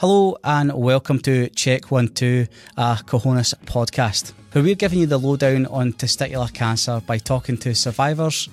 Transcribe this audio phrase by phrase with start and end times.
[0.00, 5.18] Hello and welcome to Check One Two, a Cojones podcast, where we're giving you the
[5.18, 8.48] lowdown on testicular cancer by talking to survivors,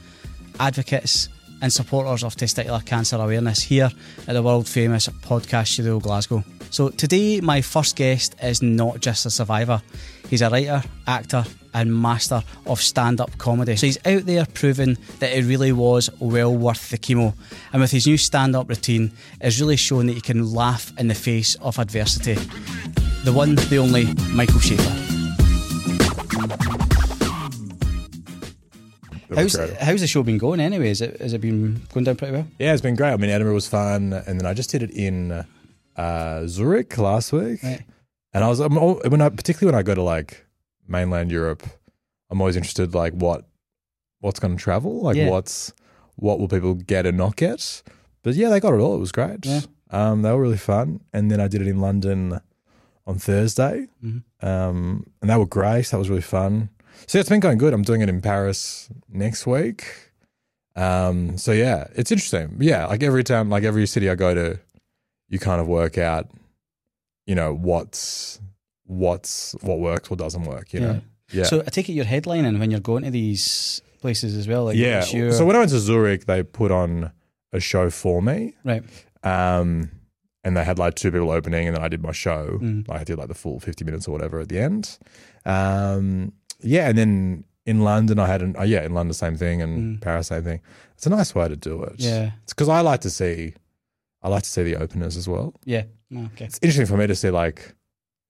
[0.60, 1.30] advocates,
[1.62, 3.92] and supporters of testicular cancer awareness here
[4.28, 6.44] at the world famous Podcast Studio Glasgow.
[6.72, 9.84] So today, my first guest is not just a survivor;
[10.36, 13.78] he's a writer, actor, and master of stand-up comedy.
[13.78, 17.34] So he's out there proving that it really was well worth the chemo,
[17.72, 21.16] and with his new stand-up routine, is really showing that you can laugh in the
[21.16, 22.34] face of adversity.
[23.24, 25.04] The one, the only, Michael Shafar.
[29.34, 30.90] How's, how's the show been going anyway?
[30.90, 32.48] Has it, has it been going down pretty well?
[32.60, 33.14] Yeah, it's been great.
[33.14, 35.46] I mean, Edinburgh was fun, and then I just did it in
[35.96, 37.84] uh, Zurich last week, Right.
[38.36, 40.46] And I was I'm, when I particularly when I go to like
[40.88, 41.64] mainland Europe,
[42.30, 43.48] I'm always interested like what
[44.20, 45.30] what's going to travel, like Yeah.
[45.30, 45.74] what's
[46.18, 47.82] what will people get and not get.
[48.24, 48.96] But yeah, they got it all.
[48.96, 49.46] It was great.
[49.46, 49.62] Yeah.
[49.92, 52.40] Um, they were really fun, and then I did it in London
[53.08, 54.24] on Thursday, Mhm.
[54.42, 55.88] um, and they were great.
[55.92, 56.70] That was really fun.
[57.08, 57.74] So yeah, it's been going good.
[57.74, 59.86] I'm doing it in Paris next week.
[60.76, 62.58] Um, so yeah, it's interesting.
[62.60, 64.60] Yeah, like every time, like every city I go to,
[65.30, 66.28] you kind of work out,
[67.26, 68.40] you know, what's
[68.86, 70.74] what's what works, what doesn't work.
[70.74, 71.02] You know,
[71.32, 74.66] yeah, So I take it you're headlining when you're going to these places as well.
[74.66, 75.06] Like yeah.
[75.08, 77.12] your- So when I went to Zurich, they put on
[77.52, 78.84] a show for me, right.
[79.24, 79.90] um,
[80.44, 82.60] and they had like two people opening, and then I did my show.
[82.62, 82.88] Mm.
[82.88, 85.00] Like I did like the full fifty minutes or whatever at the end.
[85.46, 89.62] Um, yeah, and then in London, I had an uh, yeah in London same thing,
[89.62, 90.02] and Mm.
[90.02, 90.62] Paris same thing.
[90.96, 91.96] It's a nice way to do it.
[91.98, 92.32] Yeah.
[92.44, 93.54] it's because I like to see,
[94.22, 95.54] I like to see the openers as well.
[95.66, 95.84] Yeah.
[96.14, 96.46] Okay.
[96.46, 97.74] It's interesting for me to see like,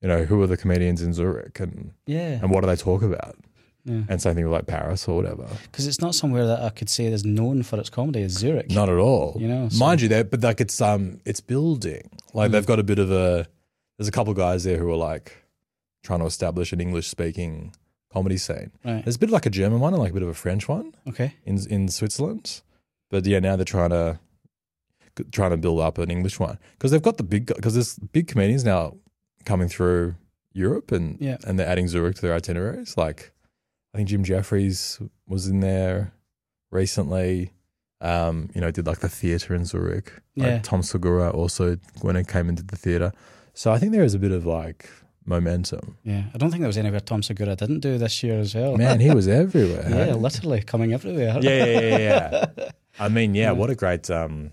[0.02, 2.40] you know, who are the comedians in Zurich and Yeah.
[2.42, 3.36] and what do they talk about,
[3.86, 4.04] Yeah.
[4.08, 5.48] and same thing with like Paris or whatever.
[5.64, 8.22] Because it's not somewhere that I could say is known for its comedy.
[8.22, 8.72] It's Zurich.
[8.72, 9.36] Not at all.
[9.40, 12.10] You know, so- mind you, that but like it's um it's building.
[12.34, 12.54] Like Mm.
[12.54, 13.48] they've got a bit of a.
[13.98, 15.34] There's a couple of guys there who are like
[16.04, 17.74] trying to establish an English speaking
[18.12, 18.72] comedy scene.
[18.84, 19.04] Right.
[19.04, 20.68] There's a bit of like a German one and like a bit of a French
[20.70, 21.34] one Okay.
[21.46, 22.62] in in Switzerland,
[23.10, 24.20] but yeah, now they're trying to
[25.32, 28.28] trying to build up an English one because they've got the big because there's big
[28.28, 28.96] comedians now
[29.46, 30.16] coming through
[30.54, 31.38] Europe and Yeah.
[31.46, 32.98] and they're adding Zurich to their itineraries.
[32.98, 33.32] Like
[33.94, 36.14] I think Jim Jefferies was in there
[36.72, 37.52] recently.
[38.02, 40.12] Um, you know, did like the theatre in Zurich.
[40.36, 40.60] Like Yeah.
[40.60, 43.12] Tom Segura also when it came into the theatre.
[43.54, 44.90] So I think there is a bit of like
[45.26, 45.98] momentum.
[46.04, 46.26] Yeah.
[46.34, 48.76] I don't think there was anywhere Tom Segura didn't do this year as well.
[48.78, 49.88] Man, he was everywhere.
[49.90, 51.40] yeah, literally coming everywhere.
[51.42, 51.98] yeah, yeah, yeah,
[52.58, 52.70] yeah.
[53.00, 53.52] I mean, yeah, Yeah.
[53.54, 54.52] what a great, um,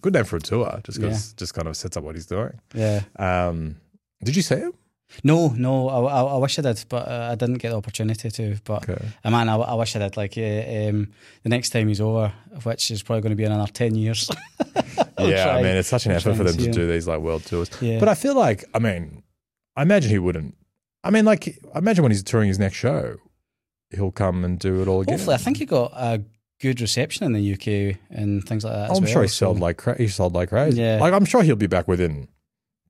[0.00, 0.80] good name for a tour.
[0.84, 2.58] Just because, just kind of sets up what he's doing.
[2.74, 3.02] Yeah.
[3.18, 3.76] Um,
[4.24, 4.72] did you see him?
[5.24, 5.88] No, no.
[5.88, 8.56] I, I, I wish I did, but uh, I didn't get the opportunity to.
[8.64, 9.02] But Okay.
[9.24, 10.16] uh, man, I, I wish I did.
[10.16, 11.10] Like uh, um,
[11.42, 12.32] the next time he's over,
[12.62, 14.30] which is probably going to be in another ten years.
[15.20, 16.70] Yeah, try- I mean, it's such an I'll effort for them to him.
[16.70, 17.68] do these like world tours.
[17.80, 17.98] Yeah.
[17.98, 19.24] But I feel like, I mean,
[19.74, 20.54] I imagine he wouldn't.
[21.02, 23.16] I mean, like, I imagine when he's touring his next show,
[23.90, 25.18] he'll come and do it all again.
[25.18, 26.22] Hopefully, I think he got a
[26.60, 28.90] good reception in the UK and things like that.
[28.90, 30.80] Oh, I'm well, sure he sold like cra- he sold like crazy.
[30.80, 30.98] Yeah.
[31.00, 32.28] Like I'm sure he'll be back within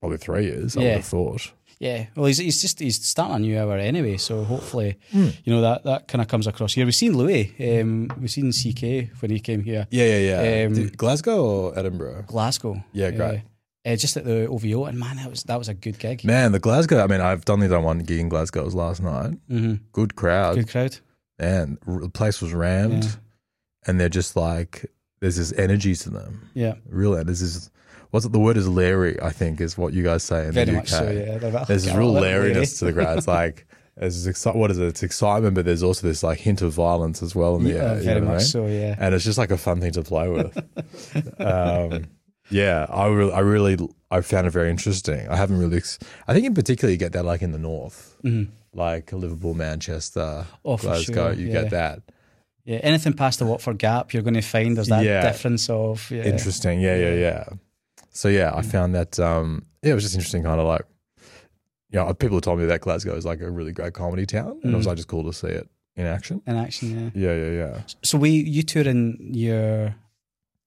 [0.00, 0.76] probably three years.
[0.76, 0.94] I would Yeah.
[0.96, 1.52] have thought.
[1.80, 5.28] Yeah, well, he's, he's just he's starting a new hour anyway, so hopefully, Hmm.
[5.44, 6.84] you know that that kind of comes across here.
[6.84, 10.66] We've seen Louis, um, we've seen CK when he came here, Yeah, yeah, yeah.
[10.66, 12.24] Um, Did- Glasgow or Edinburgh?
[12.26, 12.82] Glasgow.
[12.92, 13.42] Yeah, great.
[13.86, 16.24] Uh, uh, just at the OVO, and man, that was that was a good gig.
[16.24, 16.98] Man, the Glasgow.
[17.04, 18.62] I mean, I've only done one gig in Glasgow.
[18.62, 19.38] It was last night.
[19.48, 20.56] hmm Good crowd.
[20.56, 20.96] Good crowd.
[21.38, 23.10] and r- the place was rammed, Yeah.
[23.88, 24.86] And they're just like
[25.20, 26.48] there's this energy to them.
[26.54, 27.70] Yeah, Real, there's this.
[28.10, 28.32] What's it?
[28.32, 29.20] The word is lairy.
[29.20, 30.86] I think is what you guys say in very the UK.
[30.86, 31.10] so.
[31.10, 32.20] Yeah, They're like, There's this "Oh, real God,
[32.66, 33.18] to the crowd.
[33.18, 33.66] It's like
[33.96, 34.86] there's this exci- what is it?
[34.86, 37.76] It's excitement, but there's also this like hint of violence as well in the Yeah,
[37.82, 37.96] air.
[37.98, 38.48] you very know what I much mean?
[38.48, 38.66] so.
[38.68, 40.56] Yeah, and it's just like a fun thing to play with.
[41.40, 42.04] um,
[42.50, 43.76] yeah, I really, I really,
[44.10, 45.28] I found it very interesting.
[45.28, 48.16] I haven't really, ex- I think in particular you get that like in the north,
[48.24, 48.48] Mhm.
[48.72, 51.12] like Liverpool, Manchester, Oh, Glasgow.
[51.14, 51.52] sure, You yeah.
[51.62, 52.02] get that.
[52.68, 52.78] Yeah.
[52.90, 55.22] Anything past the Watford Gap, you're going to find there's that Yeah.
[55.30, 56.24] difference of yeah.
[56.32, 56.80] Interesting.
[56.80, 57.44] Yeah, yeah, yeah.
[58.10, 58.58] So yeah, Mm.
[58.58, 59.18] I found that.
[59.18, 60.84] Um, yeah, it was just interesting, kind of like,
[61.90, 64.58] you know, people have told me that Glasgow is like a really great comedy town,
[64.62, 64.90] and it was Mm.
[64.90, 65.66] like just cool to see it
[65.96, 66.42] in action.
[66.46, 67.12] in action.
[67.14, 67.26] Yeah.
[67.26, 67.80] Yeah, yeah, yeah.
[68.02, 69.94] So we you touring your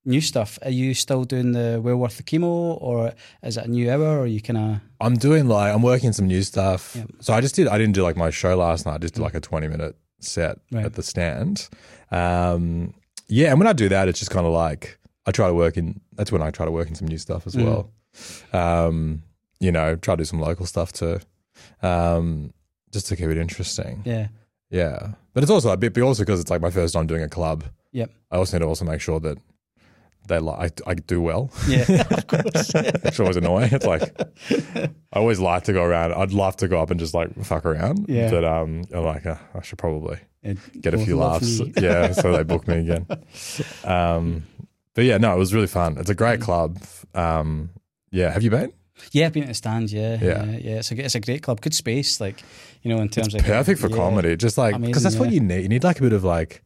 [0.04, 0.58] new stuff.
[0.62, 3.12] Are you still doing the well worth the chemo, or
[3.42, 6.26] is it a new hour, or you kind of I'm doing like I'm working some
[6.26, 6.94] new stuff.
[6.96, 7.10] Yep.
[7.20, 8.94] So I just did I didn't do like my show last night.
[8.94, 10.84] I just did like a 20 minute set Right.
[10.84, 11.68] at the stand.
[12.10, 12.94] Um,
[13.28, 15.76] yeah, and when I do that, it's just kind of like I try to work
[15.76, 16.00] in.
[16.14, 17.64] That's when I try to work in some new stuff as Mm.
[17.64, 17.90] well.
[18.52, 19.22] Um,
[19.60, 21.20] you know, try to do some local stuff too,
[21.82, 22.52] um,
[22.92, 24.02] just to keep it interesting.
[24.04, 24.28] yeah
[24.70, 27.22] Yeah, but it's also a bit, but also because it's like my first time doing
[27.22, 27.64] a club.
[27.92, 28.10] Yep.
[28.30, 29.38] I also need to also make sure that
[30.28, 31.50] they like I, I do well.
[31.68, 32.72] Yeah, of course.
[32.74, 33.70] It's always annoying.
[33.72, 34.02] It's like
[35.12, 36.14] I always like to go around.
[36.14, 38.06] I'd love to go up and just like fuck around.
[38.08, 38.30] Yeah.
[38.30, 41.60] But um, I'm like uh, I should probably And get a few laughs.
[41.80, 43.06] Yeah, so they book me again.
[43.84, 44.44] Um,
[44.94, 45.96] but yeah, no, it was really fun.
[45.98, 46.42] It's a great Mm.
[46.42, 46.78] club.
[47.14, 47.70] Um,
[48.10, 48.72] yeah, have you been?
[49.10, 49.90] Yeah, I've been at the stand.
[49.90, 50.44] Yeah, Yeah.
[50.44, 50.76] yeah, yeah.
[50.78, 52.20] It's a it's a great club, good space.
[52.20, 52.42] Like
[52.82, 53.96] you know, in terms of Perfect for yeah.
[53.96, 54.36] comedy.
[54.36, 55.62] Just like because that's what you need.
[55.62, 56.62] You need like a bit of like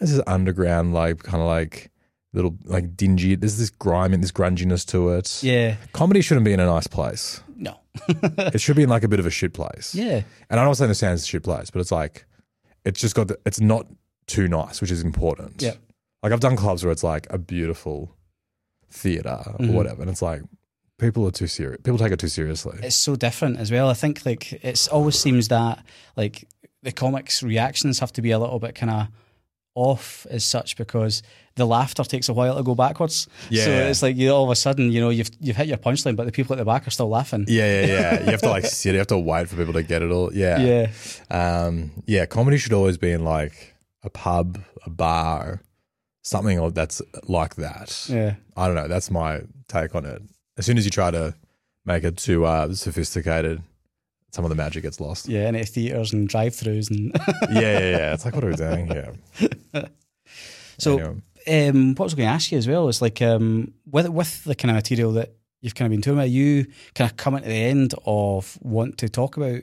[0.00, 1.90] this is underground, like kind of like
[2.32, 3.34] little like dingy.
[3.34, 5.42] There's this grime and this grunginess to it.
[5.42, 7.42] Yeah, Comedy shouldn't be in a nice place.
[7.56, 7.78] no,
[8.08, 9.94] it should be in like a bit of a shit place.
[9.94, 12.24] yeah, And I'm not saying the sound's a shit place, but it's like
[12.84, 13.86] it's just got the, it's not
[14.26, 15.60] too nice, which is important.
[15.62, 15.74] Yeah.
[16.22, 18.14] Like I've done clubs where it's like a beautiful
[18.90, 19.72] theater or Mhm.
[19.72, 20.42] whatever, and it's like
[20.98, 21.80] people are too serious.
[21.82, 22.78] People take it too seriously.
[22.82, 23.88] it's so different as well.
[23.88, 25.84] I think like it's always seems that
[26.16, 26.46] like
[26.82, 29.06] the comics reactions have to be a little bit kind of
[29.78, 31.22] off as such because
[31.54, 33.26] the laughter takes a while to go backwards.
[33.50, 33.64] Yeah.
[33.64, 36.16] So it's like you all of a sudden you know you've you've hit your punchline,
[36.16, 37.44] but the people at the back are still laughing.
[37.48, 38.20] yeah, yeah, yeah.
[38.24, 38.92] You have to like sit.
[38.92, 40.32] You have to wait for people to get it all.
[40.32, 40.90] Yeah, Yeah,
[41.30, 45.62] Um, yeah, comedy should always be in like a pub, a bar,
[46.22, 48.06] something that's like that.
[48.08, 48.34] yeah.
[48.56, 48.88] I don't know.
[48.88, 50.22] That's my take on it.
[50.56, 51.34] As soon as you try to
[51.84, 53.62] make it too uh, sophisticated,
[54.30, 55.28] some of the magic gets lost.
[55.28, 57.12] Yeah, into theatres and drive-throughs and
[57.50, 58.14] yeah, yeah, yeah.
[58.14, 59.14] It's like, what are we doing here?
[60.78, 61.68] so Anyway.
[61.68, 64.44] um, what I was going to ask you as well is like um, with with
[64.44, 67.42] the kind of material that you've kind of been talking about, you kind of coming
[67.42, 69.62] to the end of want to talk about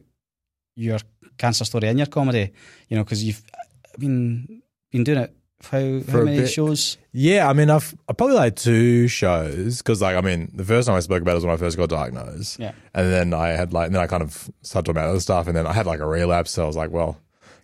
[0.75, 0.99] your
[1.37, 2.51] cancer story in your comedy,
[2.89, 3.43] you know, because you've
[3.97, 5.35] been been doing it
[5.69, 5.79] how,
[6.11, 6.49] how many bit.
[6.49, 6.97] shows?
[7.11, 10.87] yeah, I mean, I've I probably like two shows because, like, I mean, the first
[10.87, 13.49] time I spoke about it was when I first got diagnosed, Yeah, and then I
[13.49, 15.73] had like, and then I kind of started talking about other stuff, and then I
[15.73, 17.17] had like a relapse, so I was like, well,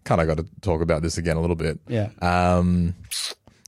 [0.03, 1.79] kind of got to talk about this again a little bit.
[1.87, 2.95] yeah, Um,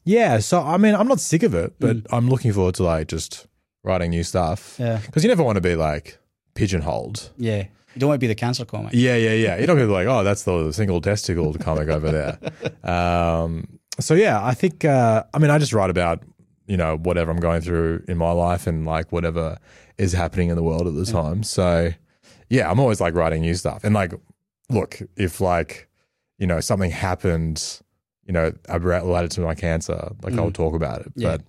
[0.06, 3.08] yeah, so I mean, I'm not sick of it, but I'm looking forward to like
[3.08, 3.48] just
[3.84, 6.18] writing new stuff yeah, because you never want to be like
[6.56, 7.32] pigeonholed.
[7.38, 7.66] yeah.
[7.96, 8.94] You don't want to be the cancer comic.
[8.96, 9.58] Yeah, yeah, yeah.
[9.60, 12.40] You don't be like, oh, that's the single testicle comic over there.
[12.84, 14.86] Um, so yeah, I think.
[14.86, 16.24] Uh, I mean, I just write about
[16.68, 19.58] you know whatever I'm going through in my life and like whatever
[19.98, 21.44] is happening in the world at the time.
[21.44, 21.92] So
[22.50, 24.14] yeah, I'm always like writing new stuff and like,
[24.70, 25.88] look, if like
[26.38, 27.82] you know something happened,
[28.26, 31.12] you know, related to my cancer, like I'll talk about it.
[31.16, 31.38] Yeah.
[31.38, 31.42] But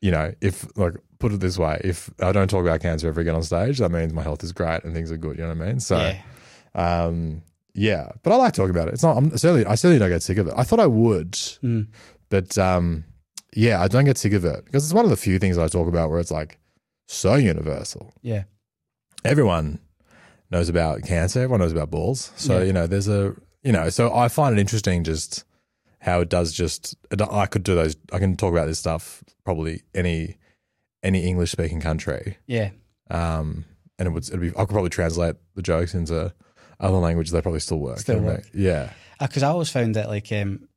[0.00, 3.20] you know, if like put it this way, if I don't talk about cancer ever
[3.20, 5.36] again on stage, that means my health is great and things are good.
[5.38, 5.80] You know what I mean?
[5.80, 5.96] So.
[5.96, 7.42] yeah, Um,
[7.74, 8.94] yeah, but I like talking about it.
[8.94, 9.16] It's not.
[9.16, 9.64] I'm certainly.
[9.66, 10.54] I certainly don't get sick of it.
[10.56, 11.88] I thought I would, Mm.
[12.28, 13.04] but um,
[13.54, 15.68] yeah, I don't get sick of it because it's one of the few things I
[15.68, 16.58] talk about where it's like
[17.08, 18.12] so universal.
[18.22, 18.44] yeah,
[19.24, 19.78] Everyone
[20.50, 21.40] knows about cancer.
[21.40, 22.32] Everyone knows about balls.
[22.36, 22.64] So Yeah.
[22.64, 23.88] you know, there's a you know.
[23.90, 25.44] So I find it interesting just
[26.00, 26.52] how it does.
[26.52, 26.96] Just
[27.30, 27.96] I could do those.
[28.12, 30.36] I can talk about this stuff probably any
[31.02, 32.36] any English speaking country.
[32.46, 32.70] yeah.
[33.10, 33.64] Um,
[33.98, 36.32] and it would it'd be I could probably translate the jokes into
[36.82, 37.32] other languages.
[37.32, 37.98] They probably still work.
[38.00, 38.54] Still you know what I work.
[38.54, 38.64] mean?
[38.64, 38.92] Yeah.
[39.20, 40.68] Because I always found that, like, um,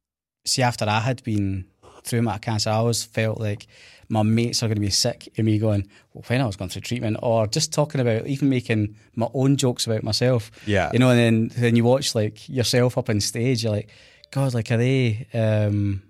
[0.45, 1.65] see, after I had been
[2.03, 3.65] through my cancer, I always felt like
[4.07, 6.69] my mates are going to be sick of me going, well, when I was going
[6.69, 10.51] through treatment, or just talking about, even making my own jokes about myself.
[10.67, 10.91] Yeah.
[10.93, 13.89] You know, and then then you watch like yourself up on stage, you're like,
[14.31, 15.27] God, like, are they?
[15.33, 16.03] Um,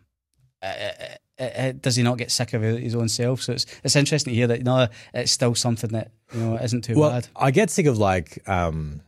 [0.62, 0.66] uh,
[1.40, 3.42] uh, uh, does he not get sick of his own self?
[3.44, 4.64] So it's it's interesting to hear that.
[4.64, 7.28] No, it's still something that you know isn't too Well, bad.
[7.36, 9.02] I get sick of like um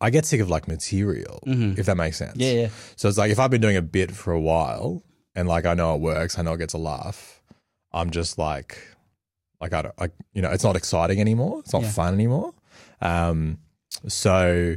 [0.00, 2.32] I get sick of like material, if that makes sense.
[2.32, 2.40] Mm-hmm.
[2.40, 5.02] Yeah, yeah, So it's like if I've been doing a bit for a while
[5.34, 7.42] and like I know it works, I know it gets a laugh,
[7.92, 8.78] I'm just like
[9.60, 11.60] like I don't like you know, it's not exciting anymore.
[11.60, 11.90] It's not Yeah.
[11.90, 12.54] fun anymore.
[13.00, 13.58] Um
[14.06, 14.76] so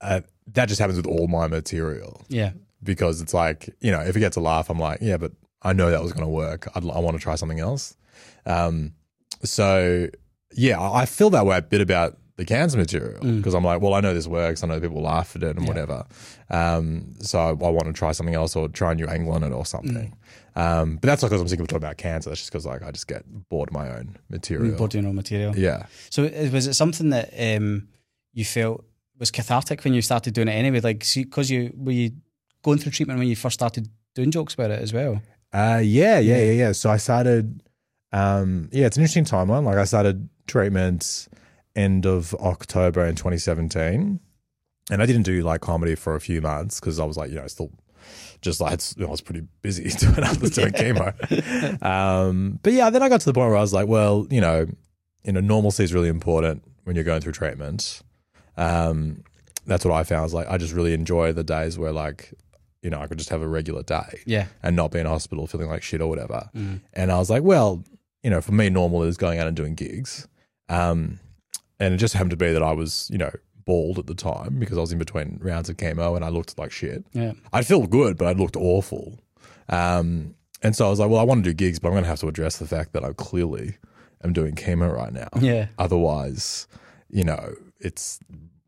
[0.00, 0.20] uh,
[0.52, 4.20] that just happens with all my material yeah, because it's like, you know, if it
[4.20, 5.32] gets a laugh, I'm like, yeah, but
[5.62, 6.68] I know that was going to work.
[6.74, 7.96] I'd, I want to try something else.
[8.46, 8.94] Um,
[9.42, 10.08] so
[10.52, 13.92] yeah, I feel that way a bit about the cancer material because I'm like, well,
[13.92, 14.64] I know this works.
[14.64, 16.06] I know people laugh at it and whatever.
[16.48, 19.44] Um, so I, I want to try something else or try a new angle on
[19.44, 20.16] it or something.
[20.56, 22.30] Um, but that's not because I'm sick of talking about cancer.
[22.30, 24.74] That's just because like I just get bored of my own material.
[24.78, 25.54] body your own material.
[25.54, 25.84] Yeah.
[26.08, 27.88] So uh, was it something that um,
[28.32, 28.86] you felt
[29.18, 30.80] was cathartic when you started doing it anyway?
[30.80, 32.12] Like, because you were you
[32.62, 35.20] going through treatment when you first started doing jokes about it as well?
[35.52, 36.72] Uh, yeah, yeah, yeah, yeah.
[36.72, 37.62] So I started,
[38.12, 39.64] um, yeah, it's an interesting timeline.
[39.64, 41.28] Like I started treatment
[41.80, 44.20] end of October in 2017,
[44.90, 47.36] and I didn't do like comedy for a few months because I was like, you
[47.36, 47.70] know, still
[48.40, 51.82] just like it's, I was pretty busy doing other doing chemo.
[51.82, 54.40] Um, but yeah, then I got to the point where I was like, well, you
[54.40, 54.66] know,
[55.24, 58.02] you know, normalcy is really important when you're going through treatment.
[58.56, 59.22] Um,
[59.66, 60.26] that's what I found.
[60.26, 62.32] Is like I just really enjoy the days where like
[62.82, 64.46] you know I could just have a regular day Yeah.
[64.62, 66.48] and not be in hospital feeling like shit or whatever.
[66.56, 66.80] Mm.
[66.94, 67.84] And I was like, well,
[68.22, 70.26] you know, for me, normal is going out and doing gigs.
[70.70, 71.20] Um,
[71.80, 73.30] and it just happened to be that I was, you know,
[73.64, 76.58] bald at the time because I was in between rounds of chemo and I looked
[76.58, 77.04] like shit.
[77.12, 77.32] Yeah.
[77.52, 79.18] I felt good, but I looked awful.
[79.68, 82.04] Um, and so I was like, well, I want to do gigs, but I'm going
[82.04, 83.78] to have to address the fact that I clearly
[84.22, 85.28] am doing chemo right now.
[85.40, 85.68] Yeah.
[85.78, 86.68] Otherwise,
[87.08, 88.20] you know, it's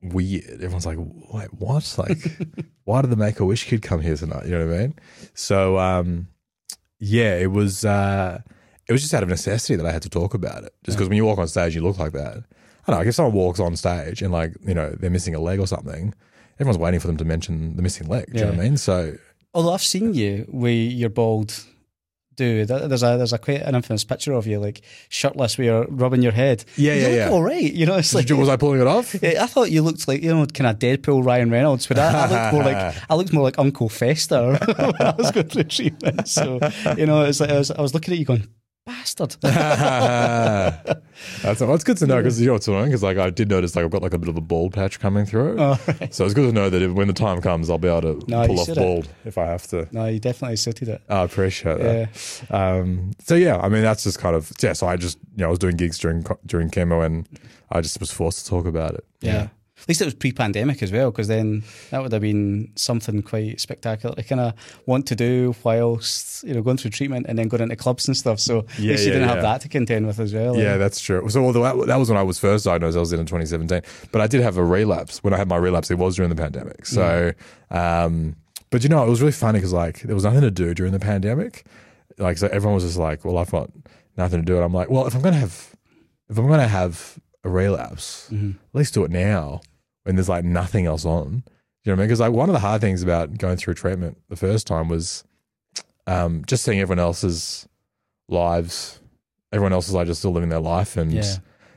[0.02, 0.44] weird.
[0.50, 1.94] Everyone's like, wait, what?
[1.98, 2.38] Like,
[2.84, 4.46] why did the Make a Wish kid come here tonight?
[4.46, 4.94] You know what I mean?
[5.34, 6.28] So, um,
[6.98, 7.84] yeah, it was.
[7.84, 8.40] Uh,
[8.88, 10.74] it was just out of necessity that I had to talk about it.
[10.84, 12.44] Just because when you walk on stage, you look like that.
[12.86, 12.98] I don't know.
[12.98, 15.66] Like if someone walks on stage and like you know they're missing a leg or
[15.66, 16.14] something,
[16.58, 18.26] everyone's waiting for them to mention the missing leg.
[18.32, 18.76] Do you know what I mean?
[18.76, 19.16] So
[19.54, 21.64] Although I've seen you with your bald
[22.36, 22.68] dude.
[22.68, 26.22] There's a there's a quite an infamous picture of you like shirtless where you're rubbing
[26.22, 26.64] your head.
[26.76, 27.30] Yeah, you yeah, look yeah.
[27.30, 27.72] all right.
[27.72, 29.14] You know, it's like you- was I pulling it off?
[29.22, 32.28] I thought you looked like you know, kind of Deadpool Ryan Reynolds, but I, I
[32.30, 36.28] looked more like I looked more like Uncle Fester when I was going through treatment.
[36.28, 36.58] So
[36.96, 38.48] you know, it's like I was, I was looking at you going,
[38.84, 39.36] bastard.
[39.42, 43.48] That's well, it's good to know because you know what's annoying because like I did
[43.48, 45.56] notice like I've got like a bit of a bald patch coming through.
[45.58, 46.14] Oh, right.
[46.14, 48.30] So it's good to know that if, when the time comes, I'll be able to
[48.30, 49.88] No, pull off bald if I have to.
[49.92, 51.02] No, you definitely suited it.
[51.08, 52.42] I appreciate that.
[52.50, 54.72] Um, so yeah, I mean that's just kind of yeah.
[54.72, 57.28] So I just you know I was doing gigs during during chemo and
[57.70, 59.04] I just was forced to talk about it.
[59.20, 59.48] Yeah.
[59.82, 63.60] At least it was pre-pandemic as well, because then that would have been something quite
[63.60, 64.54] spectacular to kind of
[64.86, 68.16] want to do whilst you know going through treatment and then going into clubs and
[68.16, 68.38] stuff.
[68.40, 69.34] So at Yeah, least you didn't yeah.
[69.34, 70.56] have that to contend with as well.
[70.56, 70.78] Yeah, like.
[70.78, 71.28] that's true.
[71.28, 73.82] So although that, that was when I was first diagnosed, I was in in 2017,
[74.12, 75.22] but I did have a relapse.
[75.24, 76.86] When I had my relapse, it was during the pandemic.
[76.86, 77.32] So,
[77.70, 78.36] um,
[78.70, 80.92] but you know, it was really funny because like there was nothing to do during
[80.92, 81.64] the pandemic.
[82.18, 83.70] Like, so everyone was just like, "Well, I've got
[84.16, 85.74] nothing to do," and I'm like, "Well, if I'm gonna have,
[86.28, 88.50] if I'm gonna have a relapse, Mm-hmm.
[88.50, 89.60] at least do it now
[90.04, 91.44] when there's like nothing else on."
[91.84, 92.06] You know what I mean?
[92.08, 95.24] Because like one of the hard things about going through treatment the first time was
[96.06, 97.68] um, just seeing everyone else's
[98.28, 99.00] lives.
[99.52, 101.36] Everyone else is like just still living their life, and Yeah.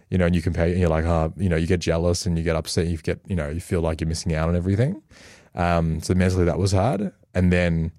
[0.10, 2.38] you know, and you compare, and you're like, oh, you know, you get jealous and
[2.38, 2.88] you get upset.
[2.88, 5.02] You get, you know, you feel like you're missing out on everything.
[5.56, 7.12] Um, so mentally, that was hard.
[7.34, 7.92] And then,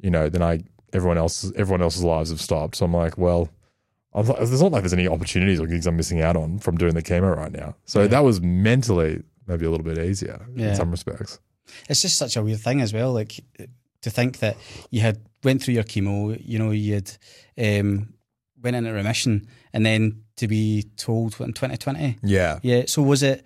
[0.00, 2.76] you know, then I, everyone else, everyone else's lives have stopped.
[2.76, 3.48] So I'm like, well,
[4.12, 6.76] I'm like, there's not like there's any opportunities or gigs I'm missing out on from
[6.76, 7.76] doing the chemo right now.
[7.84, 8.08] So Yeah.
[8.08, 10.70] that was mentally maybe a little bit easier Yeah.
[10.70, 11.38] in some respects.
[11.88, 13.12] it's just such a weird thing as well.
[13.12, 13.40] Like
[14.02, 14.56] to think that
[14.90, 17.10] you had went through your chemo, you know, you had
[17.58, 18.14] um,
[18.62, 22.18] went into remission, and then to be told in 2020.
[22.22, 22.58] Yeah.
[22.62, 22.84] Yeah.
[22.86, 23.44] So was it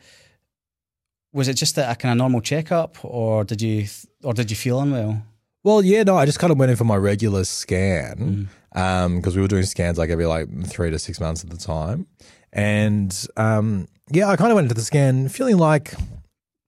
[1.33, 3.87] was it just a, a kind of normal checkup, or did you
[4.25, 5.23] or did you feel unwell?
[5.65, 9.43] Well, yeah, no, I just kind of went in for my regular scan because we
[9.43, 12.07] were doing scans like every like three to six months at the time,
[12.53, 15.95] and um, yeah, I kind of went into the scan feeling like,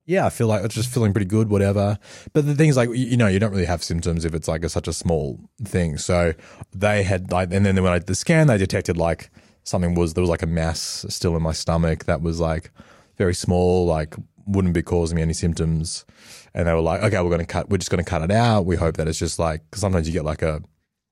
[0.05, 1.97] yeah, I feel like it's just feeling pretty good, whatever.
[2.33, 4.63] But the thing is, like, you, know, you don't really have symptoms if it's like
[4.63, 5.97] a, such a small thing.
[5.97, 6.33] So
[6.73, 9.29] they had like, and then when I did the scan, they detected like
[9.63, 12.71] something was there was like a mass still in my stomach that was like
[13.17, 14.15] very small, like
[14.47, 16.05] wouldn't be causing me any symptoms.
[16.53, 18.31] And they were like, okay, we're going to cut, we're just going to cut it
[18.31, 18.65] out.
[18.65, 20.61] We hope that it's just like, cause sometimes you get like a,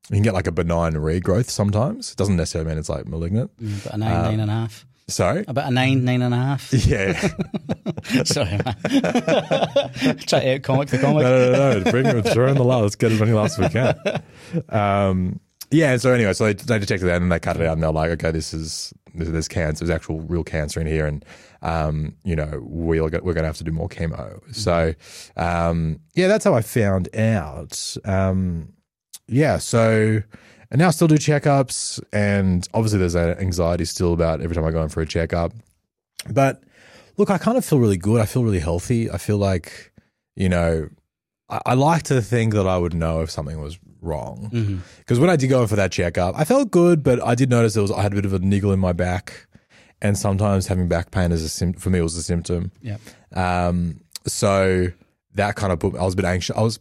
[0.10, 2.12] you can get like a benign regrowth sometimes.
[2.12, 3.56] It doesn't necessarily mean it's like malignant.
[3.58, 4.86] Mm, About a nine, nine and a half.
[5.10, 5.44] Sorry.
[5.48, 6.74] About a nine, nine and a half.
[6.86, 7.14] Yeah.
[8.24, 8.76] Sorry, man.
[10.26, 11.24] Try to out comic the comic.
[11.24, 11.92] no, no, no, no.
[11.92, 12.82] Bring it, throw in the last.
[12.82, 14.24] Let's get as many laughs as we can.
[14.70, 15.40] Um,
[15.72, 15.98] yeah.
[15.98, 18.12] So anyway, so they, they detected that and they cut it out and they're like,
[18.12, 21.26] okay, this is there's cancer, there's actual real cancer in here, and
[21.62, 24.42] um, you know we're we're going to have to do more chemo.
[24.56, 24.94] So
[25.36, 27.98] um, yeah, that's how I found out.
[28.06, 28.74] Um,
[29.28, 29.58] yeah.
[29.58, 30.22] So.
[30.72, 34.66] And now I still do checkups, and obviously there's that anxiety still about every time
[34.66, 35.52] I go in for a checkup.
[36.30, 36.62] But
[37.18, 38.22] look, I kind of feel really good.
[38.22, 39.10] I feel really healthy.
[39.10, 39.92] I feel like,
[40.36, 40.90] you know,
[41.50, 44.50] I, I like to think that I would know if something was wrong.
[45.00, 47.50] Because when I did go in for that checkup, I felt good, but I did
[47.50, 49.48] notice there was I had a bit of a niggle in my back,
[50.02, 52.72] and sometimes having back pain is a sim- for me was a symptom.
[52.82, 52.98] Yeah.
[53.34, 54.88] Um, so
[55.34, 56.56] that kind of put I was a bit anxious.
[56.56, 56.80] I was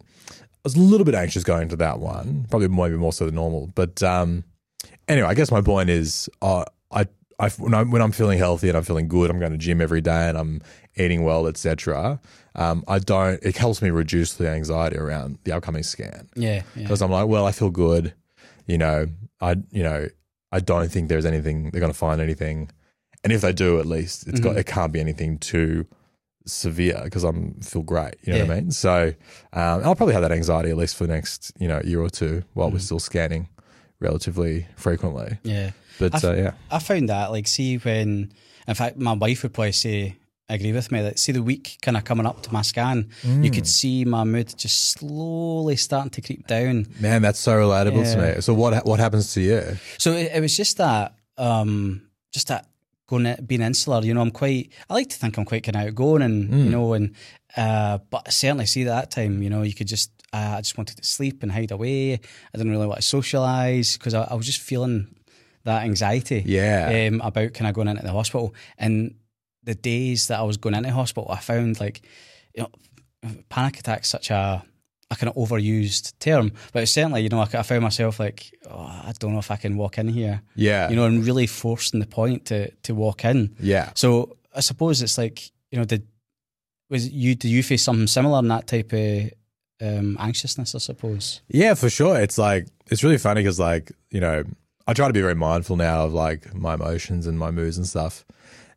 [0.68, 3.70] was a little bit anxious going into that one, probably maybe more so than normal.
[3.74, 4.44] But um,
[5.08, 7.06] anyway, I guess my point is, uh, I,
[7.38, 9.62] I when, I'm, when I'm feeling healthy and I'm feeling good, I'm going to the
[9.62, 10.60] gym every day and I'm
[10.96, 12.20] eating well, etc.
[12.54, 13.42] Um, I don't.
[13.42, 16.62] It helps me reduce the anxiety around the upcoming scan Yeah.
[16.74, 16.82] yeah.
[16.82, 18.14] because I'm like, well, I feel good.
[18.66, 19.06] You know,
[19.40, 20.08] I you know,
[20.52, 22.70] I don't think there's anything they're going to find anything,
[23.24, 25.86] and if they do, at least it's got it can't be anything too
[26.48, 28.14] severe because I'm feel great.
[28.22, 28.70] You know what I mean?
[28.70, 29.14] So
[29.52, 32.10] um, I'll probably have that anxiety at least for the next you know year or
[32.10, 33.48] two while we're still scanning
[34.00, 35.38] relatively frequently.
[35.42, 35.70] Yeah.
[35.98, 38.32] But uh, yeah, I found that, like, see, when,
[38.68, 40.16] in fact, my wife would probably say
[40.48, 41.02] agree with me.
[41.02, 44.22] That see the week kind of coming up to my scan, you could see my
[44.22, 46.86] mood just slowly starting to creep down.
[47.00, 48.14] Man, that's so relatable Yeah.
[48.14, 48.40] to me.
[48.40, 49.76] So what what happens to you?
[49.98, 52.02] So it, it was just that, um,
[52.32, 52.68] just that
[53.08, 54.04] going in- being insular.
[54.04, 54.70] You know, I'm quite.
[54.88, 57.14] I like to think I'm quite kind of outgoing, and you know, and
[57.56, 59.42] uh, but certainly see that time.
[59.42, 60.12] You know, you could just.
[60.32, 62.12] Uh, I just wanted to sleep and hide away.
[62.12, 62.18] I
[62.56, 65.14] didn't really want to socialise because I, I was just feeling
[65.64, 66.42] that anxiety.
[66.44, 67.08] Yeah.
[67.08, 69.14] Um, about kind of going into the hospital and
[69.64, 72.02] the days that I was going into hospital, I found like,
[72.54, 72.70] you know,
[73.48, 74.62] panic attack's such a
[75.10, 78.76] a kind of overused term, but certainly, you know, I, I found myself like, oh,
[78.78, 80.90] I don't know if I can walk in here, Yeah.
[80.90, 83.54] you know, and really forcing the point to to walk in.
[83.58, 83.90] Yeah.
[83.94, 86.06] So I suppose it's like, you know, did
[86.90, 89.30] was you do you face something similar in that type of
[89.80, 90.74] um, anxiousness?
[90.74, 91.40] I suppose.
[91.48, 92.20] Yeah, for sure.
[92.20, 94.44] It's like it's really funny because like you know
[94.86, 97.86] I try to be very mindful now of like my emotions and my moods and
[97.86, 98.24] stuff,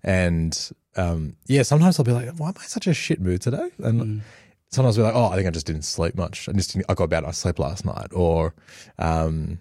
[0.04, 3.42] and um, yeah, sometimes I'll be like, why am I in such a shit mood
[3.42, 3.70] today?
[3.80, 4.22] And
[4.72, 6.48] sometimes I'll be like, oh, I think I just didn't sleep much.
[6.50, 7.26] I just didn't, I got bad.
[7.26, 8.54] I slept last night, or
[9.00, 9.60] um,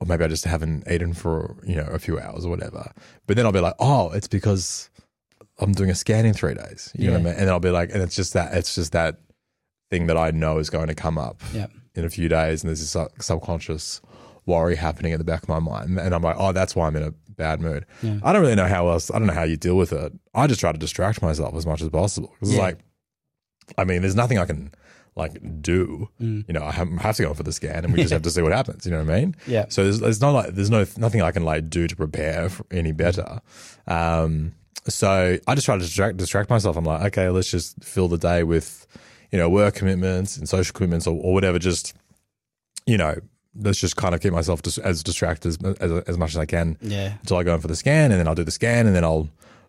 [0.00, 2.92] or maybe I just haven't eaten for you know a few hours or whatever.
[3.26, 4.90] But then I'll be like, oh, it's because
[5.60, 6.92] I'm doing a scan in three days.
[6.96, 7.32] You know what I mean?
[7.34, 9.18] And then I'll be like, and it's just that it's just that
[9.90, 11.66] thing that I know is going to come up Yeah.
[11.94, 14.00] in a few days, and there's this sub- subconscious
[14.44, 16.96] worry happening in the back of my mind, and I'm like, oh, that's why I'm
[16.96, 17.86] in a bad mood.
[18.02, 18.18] Yeah.
[18.22, 19.10] I don't really know how else.
[19.10, 20.12] I don't know how you deal with it.
[20.34, 22.34] I just try to distract myself as much as possible.
[22.40, 22.60] It's Yeah.
[22.60, 22.78] like,
[23.76, 24.72] I mean, there's nothing I can
[25.16, 26.08] like do.
[26.20, 26.44] Mm.
[26.48, 28.30] You know, I have, have to go for the scan, and we just have to
[28.30, 28.86] see what happens.
[28.86, 29.36] You know what I mean?
[29.46, 29.66] Yeah.
[29.68, 32.64] So there's, there's not like there's no nothing I can like do to prepare for
[32.70, 33.40] any better.
[33.86, 34.52] Um,
[34.86, 36.76] so I just try to distract distract myself.
[36.76, 38.86] I'm like, okay, let's just fill the day with,
[39.30, 41.58] you know, work commitments and social commitments or, or whatever.
[41.58, 41.94] Just,
[42.86, 43.16] you know,
[43.60, 46.78] let's just kind of keep myself as distracted as, as as much as I can
[46.80, 47.14] Yeah.
[47.20, 49.04] until I go in for the scan, and then I'll do the scan, and then
[49.04, 49.28] I'll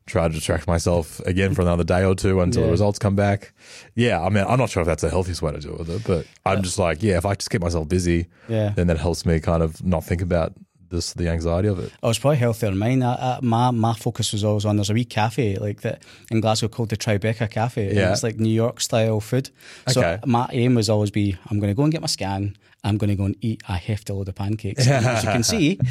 [0.09, 3.53] try to distract myself again for another day or two until the results come back.
[3.95, 6.03] Yeah, I mean, I'm not sure if that's the healthiest way to deal with it,
[6.05, 8.69] but I'm just like, yeah, if I just keep myself busy, Yeah.
[8.75, 10.53] then that helps me kind of not think about
[10.89, 11.91] this the anxiety of it.
[12.01, 13.03] I was probably healthier than mine.
[13.03, 14.75] I, I, my my focus was always on.
[14.77, 16.01] There's a wee cafe like that
[16.31, 17.93] in Glasgow called the Tribeca Cafe.
[17.95, 18.11] Yeah.
[18.11, 19.51] it's like New York style food.
[19.87, 20.17] So Okay.
[20.25, 22.57] my aim was always be I'm going to go and get my scan.
[22.83, 24.87] I'm going to go and eat a hefty load of pancakes.
[24.87, 25.75] As you can see,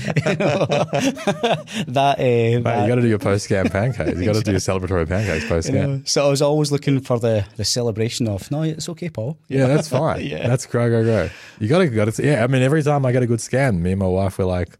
[1.88, 4.18] that, uh, Mate, that- you got to do your post scan pancakes.
[4.18, 7.00] You got to do your celebratory pancakes post you know, so I was always looking
[7.00, 9.38] for the the celebration of no, it's okay, Paul.
[9.48, 10.24] Yeah, that's fine.
[10.24, 10.46] Yeah.
[10.48, 11.30] That's great, great, great.
[11.60, 12.24] You got to, got to.
[12.24, 14.44] Yeah, I mean, every time I get a good scan, me and my wife, we're
[14.46, 14.78] like,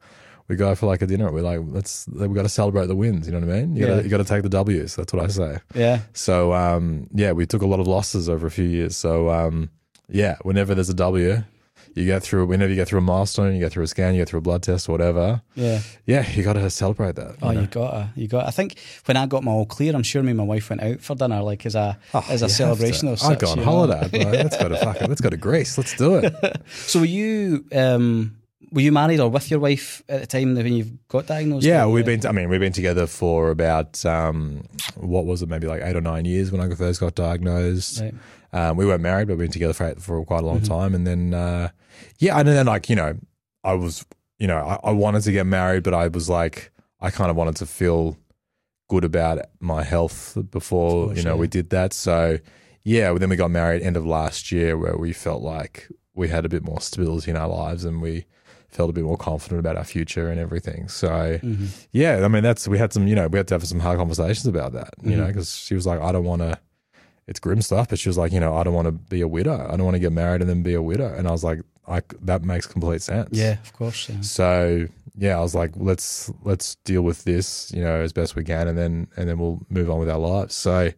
[0.48, 1.30] we go for like a dinner.
[1.30, 3.26] We're like, let's, we got to celebrate the wins.
[3.26, 3.76] You know what I mean?
[3.76, 4.08] You got Yeah.
[4.08, 4.96] got to take the W's.
[4.96, 5.58] That's what I say.
[5.74, 8.96] Yeah, So, um, yeah, we took a lot of losses over a few years.
[8.96, 9.68] So, um,
[10.08, 11.42] yeah, whenever there's a W,
[11.98, 12.46] you get through.
[12.46, 14.42] Whenever you get through a milestone, you get through a scan, you get through a
[14.42, 15.42] blood test whatever.
[15.54, 15.80] yeah.
[16.06, 17.37] Yeah, you got to celebrate that.
[17.42, 17.61] Oh, know?
[17.61, 18.46] you gotta, you got.
[18.46, 20.82] I think when I got my all clear, I'm sure me and my wife went
[20.82, 23.14] out for dinner, like as a Oh, as a celebration of.
[23.14, 24.08] I'd such, go on holiday.
[24.08, 24.30] Bro.
[24.32, 25.08] Let's go to fucking.
[25.08, 25.76] Let's go to Greece.
[25.76, 26.34] Let's do it.
[26.68, 28.38] So were you um
[28.72, 31.66] were you married or with your wife at the time when you got diagnosed?
[31.66, 32.24] Yeah, we've been.
[32.26, 34.64] I mean, we've been together for about um,
[34.96, 35.48] what was it?
[35.48, 38.00] Maybe like eight or nine years when I first got diagnosed.
[38.00, 38.14] Right.
[38.52, 40.94] Um, we weren't married, but we've been together for for quite a long time.
[40.94, 41.70] And then, uh,
[42.18, 43.14] yeah, and then like you know,
[43.64, 44.04] I was,
[44.38, 47.37] you know, I, I wanted to get married, but I was like, I kind of
[47.37, 48.16] wanted to feel
[48.88, 51.40] good about my health before course, you know yeah.
[51.40, 51.92] we did that.
[51.92, 52.38] So
[52.84, 56.44] yeah, then we got married end of last year, where we felt like we had
[56.44, 58.24] a bit more stability in our lives, and we
[58.68, 60.88] felt a bit more confident about our future and everything.
[60.88, 61.66] So Mm-hmm.
[61.92, 63.98] yeah, I mean that's we had some, you know, we had to have some hard
[63.98, 65.28] conversations about that, you know, Mhm.
[65.28, 66.58] because she was like, I don't want to.
[67.28, 69.28] It's grim stuff, but she was like, you know, I don't want to be a
[69.28, 69.68] widow.
[69.70, 71.12] I don't want to get married and then be a widow.
[71.14, 73.28] And I was like, I, that makes complete sense.
[73.32, 74.08] Yeah, of course.
[74.08, 74.20] Yeah.
[74.22, 78.44] So yeah, I was like, let's let's deal with this, you know, as best we
[78.44, 80.54] can, and then and then we'll move on with our lives.
[80.54, 80.90] So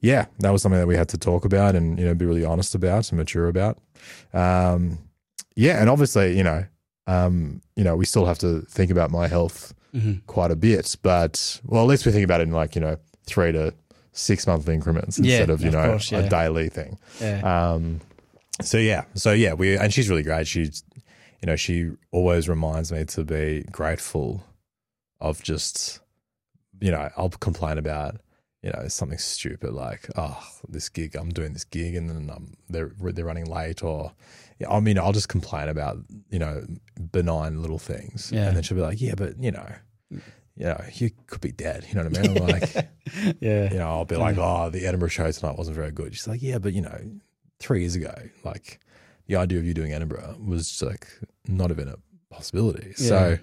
[0.00, 2.44] yeah, that was something that we had to talk about and you know be really
[2.44, 3.78] honest about and mature about.
[4.32, 4.98] Um,
[5.56, 6.66] yeah, and obviously, you know,
[7.06, 10.96] um, you know, we still have to think about my health hmm quite a bit,
[11.02, 13.72] but well, at least we think about it in like you know three to
[14.16, 16.98] six month increments Yeah, instead of you of know course, a daily thing.
[17.20, 17.72] Yeah.
[17.72, 18.00] Um,
[18.62, 20.46] so yeah, so yeah, we and she's really great.
[20.46, 20.82] She's,
[21.42, 24.44] you know, she always reminds me to be grateful
[25.20, 26.00] of just,
[26.80, 28.20] you know, I'll complain about,
[28.62, 32.54] you know, something stupid like, oh, this gig, I'm doing this gig, and then um,
[32.68, 34.12] they're they're running late, or,
[34.70, 35.98] I mean, I'll just complain about,
[36.30, 36.64] you know,
[37.12, 38.46] benign little things, Yeah.
[38.46, 39.68] and then she'll be like, yeah, but you know.
[40.56, 41.84] You know, you could be dead.
[41.88, 42.38] You know what I mean?
[42.38, 42.88] I'm like,
[43.40, 43.72] yeah.
[43.72, 46.14] you know, I'll be like, oh, the Edinburgh show tonight wasn't very good.
[46.14, 46.98] She's like, yeah, but you know,
[47.58, 48.14] three years ago,
[48.44, 48.80] like
[49.26, 51.08] the idea of you doing Edinburgh was just like
[51.46, 51.96] not even a
[52.30, 52.92] possibility.
[52.94, 53.38] So,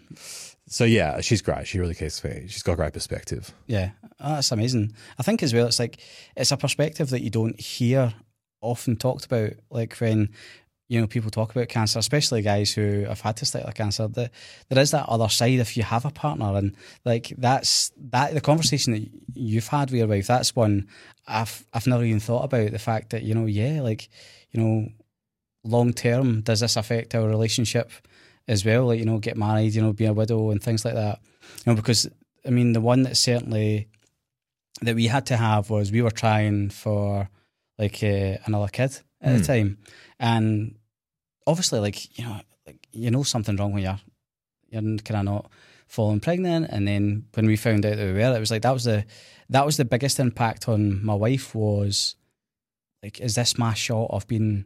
[0.67, 1.67] so yeah, she's great.
[1.67, 2.45] She really cares for me.
[2.47, 3.54] She's got great perspective.
[3.67, 4.93] Yeah, oh, that's amazing.
[5.19, 6.00] I think as well, it's like
[6.36, 8.13] it's a perspective that you don't hear
[8.62, 9.54] often talked about.
[9.69, 10.30] Like when
[10.92, 14.08] you know people talk about cancer, especially guys who have had testicular cancer.
[14.10, 14.32] That
[14.68, 16.76] there is that other side if you have a partner, and
[17.06, 20.28] like that's that the conversation that you've had with your wife.
[20.28, 20.88] That's one
[21.26, 22.72] I've I've never even thought about.
[22.72, 24.10] The fact that you know, yeah, like
[24.52, 24.90] you know,
[25.64, 27.90] long term, does this affect our relationship?
[28.48, 30.96] as well, like, you know, get married, you know, be a widow and things like
[30.96, 31.20] that.
[31.64, 32.10] You know, because
[32.46, 33.88] I mean, the one that certainly
[34.82, 37.30] that we had to have was we were trying for
[37.78, 39.38] like uh, another kid at Mm.
[39.40, 39.78] the time,
[40.20, 40.76] and
[41.48, 44.00] obviously, like you know, like you know something wrong when you're
[44.70, 45.52] you're kind of not
[45.88, 48.74] falling pregnant, and then when we found out that we were, it was like that
[48.74, 49.06] was the
[49.50, 52.16] that was the biggest impact on my wife was
[53.04, 54.66] like, is this my shot of being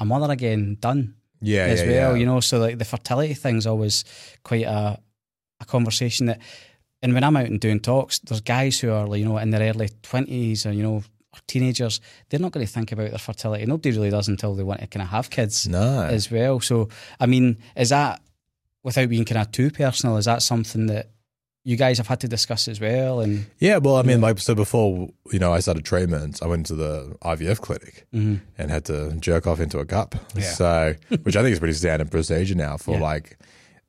[0.00, 1.14] a mother again done?
[1.40, 2.12] Yeah, as yeah, well.
[2.12, 2.20] yeah.
[2.20, 4.04] You know, so like the fertility thing's always
[4.42, 4.98] quite a
[5.60, 6.40] a conversation that.
[7.02, 9.68] And when I'm out and doing talks, there's guys who are you know in their
[9.68, 11.02] early twenties or you know
[11.34, 12.00] or teenagers.
[12.28, 13.66] They're not going to think about their fertility.
[13.66, 16.04] Nobody really does until they want to kind of have kids no.
[16.04, 16.60] as well.
[16.60, 16.88] So
[17.20, 18.22] I mean, is that
[18.82, 20.16] without being kind of too personal?
[20.16, 21.10] Is that something that
[21.66, 23.20] you guys have had to discuss as well?
[23.20, 26.66] And Yeah, well, I mean, like, so before, you know, I started treatment, I went
[26.66, 28.40] to the IVF clinic Mhm.
[28.58, 30.14] and had to jerk off into a cup.
[30.36, 30.42] Yeah.
[30.42, 33.00] So, which I think is pretty standard procedure now for Yeah.
[33.02, 33.38] like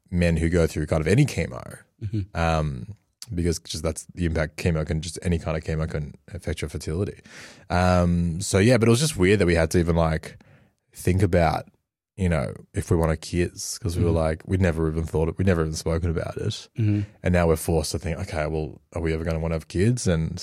[0.10, 1.80] men who go through kind of any chemo.
[2.02, 2.26] Mhm.
[2.34, 2.96] Um,
[3.34, 6.70] because just that's the impact chemo can just any kind of chemo can affect your
[6.70, 7.20] fertility.
[7.70, 10.38] Um, so yeah, but it was just weird that we had to even like
[10.94, 11.66] think about,
[12.16, 14.16] you know, if we want wanted kids because we were Mhm.
[14.16, 16.70] like, we'd never even thought it, we'd never even spoken about it.
[16.78, 17.06] Mhm.
[17.24, 19.56] And now we're forced to think, okay, well, are we ever going to want to
[19.56, 20.08] have kids?
[20.08, 20.42] And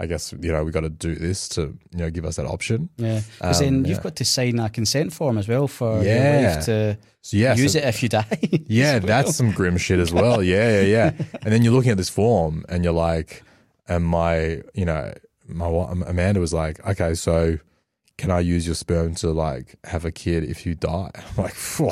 [0.00, 2.46] I guess, you know, we got to do this to, you know, give us that
[2.46, 2.88] option.
[2.98, 6.40] yeah, because Um, then you've got to sign a consent form as well for Yeah.
[6.40, 7.54] your wife to So, yeah.
[7.56, 8.38] use so- it if you die.
[8.68, 9.06] Yeah, well.
[9.08, 10.42] that's some grim shit as well.
[10.42, 11.12] Yeah, yeah, yeah.
[11.42, 13.42] and then you're looking at this form and you're like,
[13.88, 15.12] and my, you know,
[15.48, 15.66] my
[16.06, 17.58] Amanda was like, okay, so
[18.18, 21.10] can I use your sperm to like have a kid if you die?
[21.36, 21.90] I'm like, phew.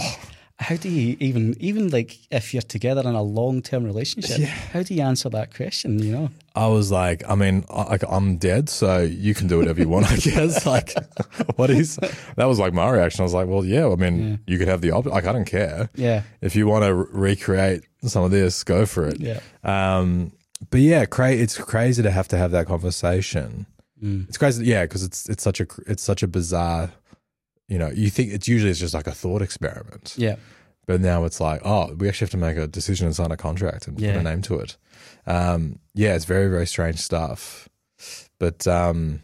[0.58, 4.38] How do you even even like if you're together in a long term relationship?
[4.38, 4.46] Yeah.
[4.46, 5.98] How do you answer that question?
[5.98, 9.58] You know, I was like, I mean, I, like, I'm dead, so you can do
[9.58, 10.64] whatever you want, I guess.
[10.74, 10.94] Like,
[11.56, 11.96] what is
[12.36, 12.46] that?
[12.46, 13.20] Was like my reaction.
[13.20, 14.36] I was like, well, yeah, I mean, Yeah.
[14.46, 15.12] you could have the option.
[15.12, 15.90] Like, I don't care.
[15.94, 19.20] yeah, If you want to re- recreate some of this, go for it.
[19.20, 20.32] yeah, Um,
[20.70, 23.66] but yeah, cra- it's crazy to have to have that conversation.
[24.02, 24.26] Mm.
[24.28, 26.92] It's crazy, yeah, because it's it's such a it's such a bizarre.
[27.68, 30.36] You know, you think it's usually it's just like a thought experiment, yeah,
[30.86, 33.36] but now it's like, oh, we actually have to make a decision and sign a
[33.36, 34.12] contract and Yeah.
[34.12, 34.76] put a name to it.
[35.26, 37.68] Um, yeah, it's very very strange stuff,
[38.38, 39.20] but um,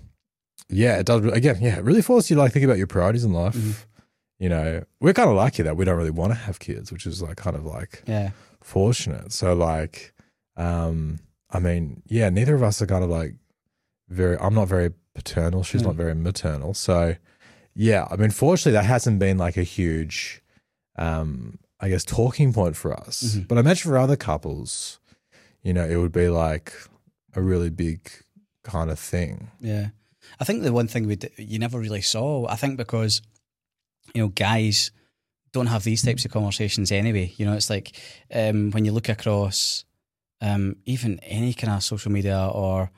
[0.69, 1.59] yeah, it does again.
[1.61, 3.55] Yeah, it really forces you to like think about your priorities in life.
[3.55, 3.75] Mhm.
[4.41, 7.07] You know, we're kind of lucky that we don't really want to have kids, which
[7.07, 9.33] is like kind of like yeah, fortunate.
[9.33, 10.13] So like,
[10.57, 13.35] um, I mean, yeah, neither of us are kind of like
[14.09, 14.37] very.
[14.41, 15.63] I'm not very paternal.
[15.63, 15.99] She's not Mm.
[15.99, 16.75] very maternal.
[16.75, 17.15] So
[17.75, 20.43] yeah, I mean, fortunately, that hasn't been like a huge,
[20.97, 23.23] um, I guess, talking point for us.
[23.37, 23.49] Mhm.
[23.49, 25.01] But I imagine for other couples,
[25.63, 26.73] you know, it would be like
[27.35, 28.11] a really big
[28.65, 29.51] kind of thing.
[29.61, 29.89] yeah.
[30.41, 32.47] I think the one thing we d- you never really saw.
[32.49, 33.23] I think because
[34.15, 34.93] you know guys
[35.53, 37.33] don't have these types of conversations anyway.
[37.37, 37.93] You know, it's like
[38.33, 39.85] um, when you look across
[40.41, 42.91] um, even any kind of social media or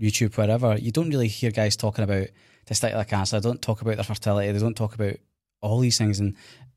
[0.00, 2.28] YouTube, wherever, you don't really hear guys talking about
[2.66, 3.38] testicular cancer.
[3.40, 4.52] They don't talk about their fertility.
[4.52, 5.16] They don't talk about
[5.60, 6.34] all these things, and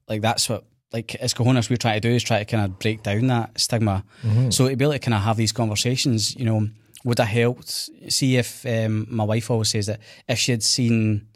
[0.08, 2.80] like that's what like as cojones we're trying to do is try to kind of
[2.80, 4.04] break down that stigma.
[4.52, 6.68] So to be able to kind of have these conversations, you know,
[7.04, 7.90] would have helped.
[8.10, 11.28] See if um, my wife always says that if she had seen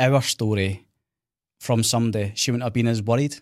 [0.00, 0.86] our story
[1.60, 3.36] from somebody, she wouldn't have been as worried.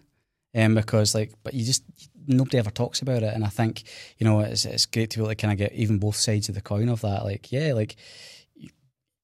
[0.55, 1.85] Um, because like, but you just
[2.27, 3.83] nobody ever talks about it, and I think
[4.19, 6.49] you know it's it's great to be able to kind of get even both sides
[6.49, 7.25] of the coin of that.
[7.25, 7.97] Like, yeah, like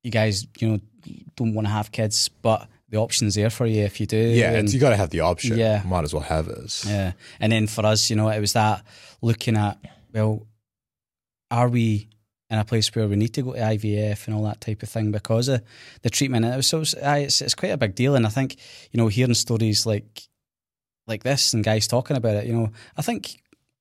[0.02, 0.80] you, guys, you know,
[1.36, 4.16] don't want to have kids, but the option's there for you if you do.
[4.16, 5.56] Yeah, and- it's, you got to have the option.
[5.58, 5.82] Yeah.
[5.84, 6.84] might as well have it.
[6.86, 7.12] yeah.
[7.40, 8.84] And then for us, you know, it was that
[9.22, 9.78] looking at,
[10.12, 10.46] well,
[11.50, 12.08] are we
[12.50, 14.88] in a place where we need to go to IVF and all that type of
[14.88, 15.62] thing because of
[16.02, 16.44] the treatment?
[16.44, 18.14] And it was, so it's, it's, quite a big deal.
[18.14, 18.56] And I think,
[18.90, 20.28] you know, hearing stories like
[21.06, 23.40] like this and guys talking about it, you know, I think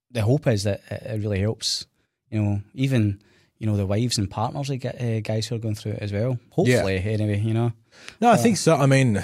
[0.10, 1.86] the hope is that it really helps,
[2.30, 3.22] you know, even,
[3.62, 6.12] you know, the wives and partners of uh, guys who are going through it as
[6.12, 6.40] well.
[6.50, 7.72] Hopefully, anyway, you know.
[8.20, 8.76] No, I think so.
[8.76, 9.24] I mean,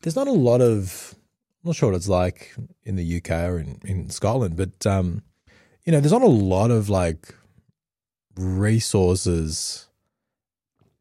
[0.00, 1.14] there's not a lot of.
[1.62, 2.54] I'm not sure what it's like
[2.84, 5.22] in the UK or in, in Scotland, but um,
[5.84, 7.34] you know, there's not a lot of like
[8.36, 9.86] resources,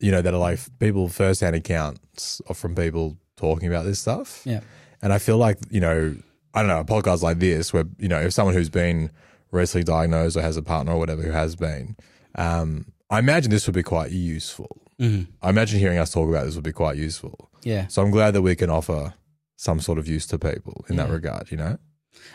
[0.01, 4.41] you know, that are like people firsthand accounts from people talking about this stuff.
[4.43, 4.59] Yeah.
[5.01, 6.17] And I feel like, you know,
[6.53, 9.09] I don't know, a podcast like this where, you know, if someone who's been
[9.51, 11.95] recently diagnosed or has a partner or whatever who has been,
[12.37, 14.81] um, I imagine this would be quite useful.
[14.99, 15.27] Mhm.
[15.41, 17.49] I imagine hearing us talk about this would be quite useful.
[17.63, 17.87] Yeah.
[17.87, 19.13] So I'm glad that we can offer
[19.55, 21.51] some sort of use to people in that regard.
[21.51, 21.77] You know,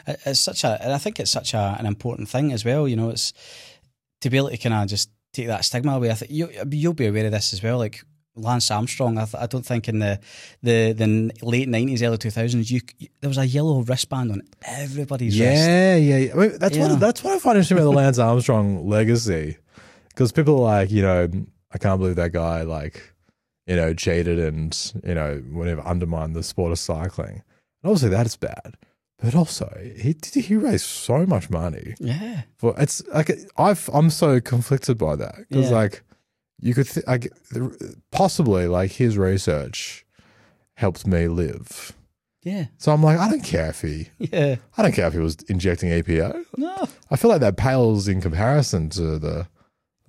[0.06, 2.86] It's such a, and I think it's such a, an important thing as well.
[2.88, 3.32] You know, it's
[4.20, 6.10] to be able to kind of just take that stigma away.
[6.10, 7.78] I think you, you'll be aware of this as well.
[7.78, 8.02] Like
[8.36, 10.18] Lance Armstrong, I, th- I don't think in the
[10.62, 12.80] the the late nineties, early two thousands, you
[13.20, 15.62] there was a yellow wristband on everybody's wrist.
[15.62, 16.16] yeah, yeah.
[16.16, 16.32] yeah.
[16.32, 16.88] I mean, that's Yeah.
[16.90, 19.56] what that's what I find interesting about the Lance Armstrong legacy,
[20.14, 21.28] because people are like, you know,
[21.72, 23.02] I can't believe that guy like,
[23.66, 27.42] you know, cheated and you know whatever undermined the sport of cycling.
[27.82, 28.76] And obviously that's bad,
[29.18, 34.40] but also he he raised so much money Yeah, for it's like I've I'm so
[34.40, 35.76] conflicted by that because Yeah.
[35.76, 36.02] like
[36.60, 37.28] you could th- like
[38.10, 40.04] possibly like his research
[40.76, 41.92] helped me live.
[42.42, 44.56] yeah, So I'm like, I don't care if he, yeah.
[44.76, 46.44] I don't care if he was injecting EPO.
[46.56, 49.48] No, I feel like that pales in comparison to the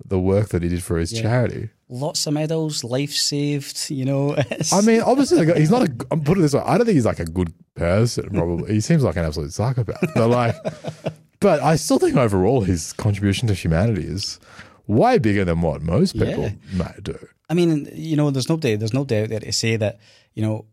[0.04, 1.22] the work that he did for his Yeah.
[1.22, 1.70] charity.
[1.88, 3.90] lots of medals, life saved.
[3.90, 4.36] You know,
[4.72, 5.94] I mean, obviously, he's not a.
[6.10, 6.62] I'm putting it this way.
[6.64, 8.30] I don't think he's like a good person.
[8.30, 10.02] Probably, he seems like an absolute psychopath.
[10.14, 10.56] But like,
[11.40, 14.40] but I still think overall his contribution to humanity is
[14.86, 16.54] way bigger than what most people Yeah.
[16.72, 17.18] may do.
[17.48, 19.98] I mean, you know, there's nobody, there's no doubt there to say that,
[20.34, 20.66] you know,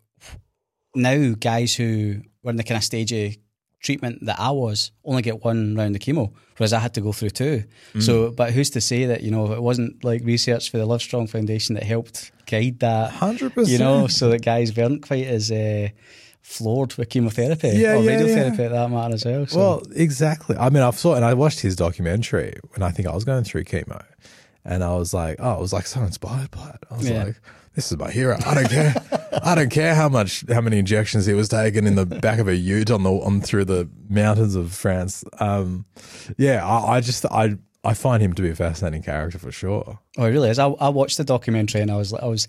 [0.96, 3.36] now guys who were in the kind of stage of
[3.82, 7.12] treatment that I was only get one round of chemo, whereas I had to go
[7.12, 7.64] through two.
[8.00, 10.86] So, but who's to say that, you know, if it wasn't like research for the
[10.86, 15.52] Livestrong Foundation that helped guide that, Hundred you know, so that guys weren't quite as
[15.52, 15.90] uh,
[16.42, 18.66] floored with chemotherapy Yeah, or yeah, radiotherapy yeah.
[18.66, 19.46] at that matter as well.
[19.48, 19.58] So.
[19.58, 20.56] Well, exactly.
[20.58, 23.44] I mean, I've saw and I watched his documentary when I think I was going
[23.44, 24.04] through chemo,
[24.64, 26.84] and I was like, oh, I was like so inspired by it.
[26.92, 27.24] I was Yeah.
[27.26, 27.42] like,
[27.76, 28.38] this is my hero.
[28.46, 28.94] I don't care.
[29.44, 32.48] I don't care how much, how many injections he was taking in the back of
[32.48, 35.24] a Ute on the on through the mountains of France.
[35.40, 35.86] Um,
[36.38, 40.00] yeah, I, I just I I find him to be a fascinating character for sure.
[40.18, 40.60] Oh, it really is.
[40.60, 42.48] I, I watched the documentary and I was I was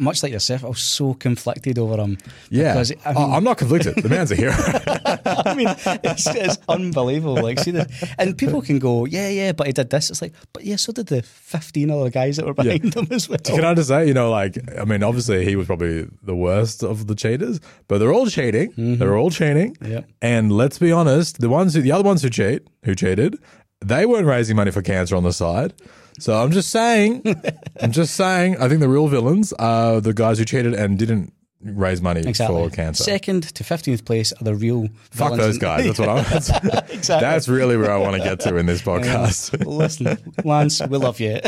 [0.00, 0.64] much like yourself.
[0.64, 2.18] I was so conflicted over him.
[2.48, 3.96] Yeah, because I mean, I'm not conflicted.
[3.96, 4.52] The man's a hero.
[4.56, 5.68] I mean,
[6.02, 7.34] it's, it's unbelievable.
[7.34, 10.10] Like, see the and people can go, yeah, yeah, but he did this.
[10.10, 13.28] It's like, but yeah, so did the fifteen other guys that were behind him as
[13.28, 13.38] well.
[13.38, 16.82] Can I just say, you know, like, I mean, obviously he was probably the worst
[16.82, 18.72] of the cheaters, but they're all cheating.
[18.72, 18.96] Mm-hmm.
[18.96, 19.76] They're all cheating.
[19.84, 20.02] Yeah.
[20.22, 23.38] And let's be honest, the ones who, the other ones who cheat, who cheated,
[23.80, 25.74] they weren't raising money for cancer on the side.
[26.20, 27.22] So I'm just saying,
[27.80, 31.32] I'm just saying, I think the real villains are the guys who cheated and didn't
[31.62, 32.68] raise money Exactly.
[32.68, 33.04] for cancer.
[33.04, 34.88] Second to fifteenth place are the real.
[35.10, 35.84] Fuck villains those guys.
[35.86, 36.24] That's what I'm.
[36.24, 36.50] That's,
[36.90, 37.28] exactly.
[37.28, 39.64] that's really where I want to get to in this podcast.
[39.66, 41.38] Listen, Lance, we love you.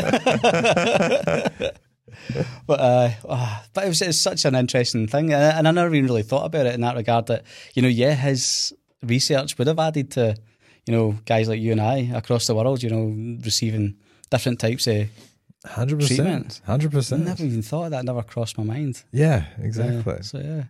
[2.67, 5.71] but uh, ah, but it was, it's such an interesting thing, and I, and I
[5.71, 7.27] never even really thought about it in that regard.
[7.27, 10.35] That you know, yeah, his research would have added to
[10.85, 13.97] you know guys like you and I across the world, you know, receiving
[14.33, 15.07] different types of.
[15.65, 16.59] Hundred percent.
[16.65, 17.23] Hundred I percent.
[17.23, 18.03] never even thought of that.
[18.03, 19.01] Never crossed my mind.
[19.13, 20.21] Yeah, exactly.
[20.23, 20.63] so yeah,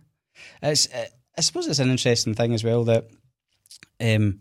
[0.62, 0.92] it's.
[0.92, 3.08] uh, I suppose it's an interesting thing as well that
[4.00, 4.40] um,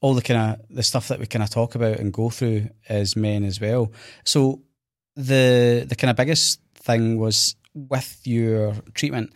[0.00, 2.70] all the kind of the stuff that we kind of talk about and go through
[2.88, 3.92] as men as well.
[4.24, 4.62] So
[5.16, 9.34] the the kind of biggest thing was with your treatment.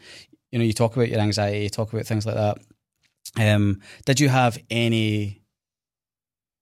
[0.51, 2.59] You know, you talk about your anxiety, you talk about things like that.
[3.37, 5.43] Um, did you have any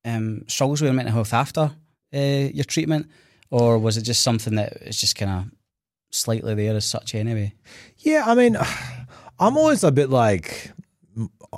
[0.05, 1.71] um, struggles with your mental health after
[2.19, 3.11] your treatment,
[3.51, 5.53] or was it just something that is just kind of
[6.11, 7.55] slightly there as such anyway?
[7.99, 8.57] Yeah, I mean,
[9.39, 10.71] I'm always a bit like,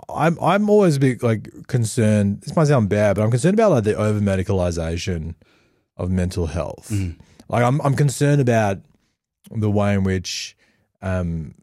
[0.09, 2.41] I'm I'm always a bit like concerned.
[2.43, 5.35] This might sound bad, but I'm concerned about like the over medicalization
[5.97, 6.93] of mental health.
[7.49, 8.79] Like I'm I'm concerned about
[9.51, 10.57] the way in which
[11.03, 11.55] um,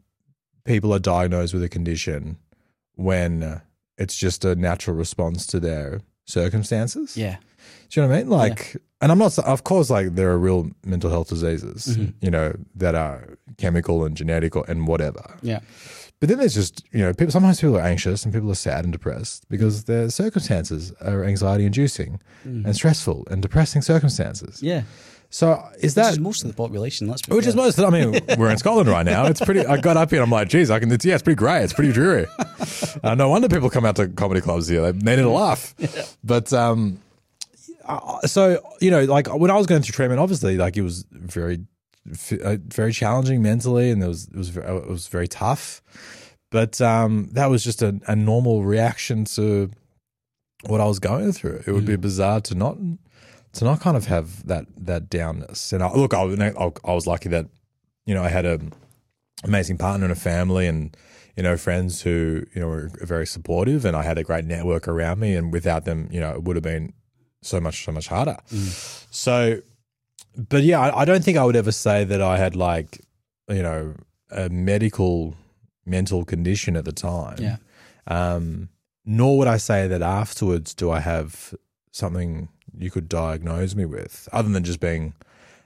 [0.64, 2.38] people are diagnosed with a condition
[2.94, 3.60] when uh,
[3.98, 7.16] it's just a natural response to their circumstances.
[7.16, 7.38] Yeah.
[7.90, 8.30] Do you know what I mean?
[8.30, 12.10] Like, and I'm not, of course, like there are real mental health diseases, Mm-hmm.
[12.24, 15.22] you know, that are chemical and genetic or, and whatever.
[15.42, 15.60] Yeah.
[16.20, 18.84] But then there's just, you know, people, sometimes people are anxious and people are sad
[18.84, 24.62] and depressed because their circumstances are anxiety inducing and stressful and depressing circumstances.
[24.62, 24.82] Yeah.
[25.30, 27.90] So is Which that, is most of the population, let's be which is most, I
[27.90, 29.26] mean, we're in Scotland right now.
[29.26, 31.22] It's pretty, I got up here and I'm like, geez, I can, it's, yeah, it's
[31.24, 31.64] pretty grey.
[31.64, 32.26] It's pretty dreary.
[33.02, 34.80] uh, no wonder people come out to comedy clubs here.
[34.82, 35.74] They, they need a laugh.
[36.24, 37.00] But, um,
[37.84, 41.04] uh, so you know, like when I was going through treatment, obviously, like it was
[41.10, 41.64] very,
[42.44, 45.82] uh, very challenging mentally, and it was it was it was very tough.
[46.50, 49.70] But um, that was just a, a normal reaction to
[50.66, 51.62] what I was going through.
[51.66, 52.76] It would be bizarre to not
[53.54, 55.72] to not kind of have that that downness.
[55.72, 56.52] And I, look, I, was- I,
[56.84, 57.46] I was lucky that
[58.06, 58.60] you know I had a
[59.44, 60.96] amazing partner and a family and
[61.36, 64.86] you know friends who you know were very supportive and I had a great network
[64.86, 66.92] around me and without them you know it would have been
[67.42, 68.36] so much so much harder
[69.10, 69.60] so
[70.50, 73.00] but yeah I, I don't think I would ever say that I had like
[73.48, 73.94] you know
[74.30, 75.34] a medical
[75.84, 77.56] mental condition at the time Yeah.
[78.06, 78.68] um
[79.04, 81.54] nor would I say that afterwards do I have
[81.90, 85.14] something you could diagnose me with other than just being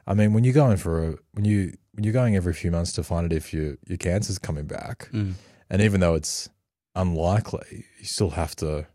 [0.06, 2.92] I mean when you're going for a when you when you're going every few months
[2.94, 5.34] to find it if your your cancer's coming back Mm.
[5.70, 6.48] and even though it's
[6.94, 8.86] unlikely you still have to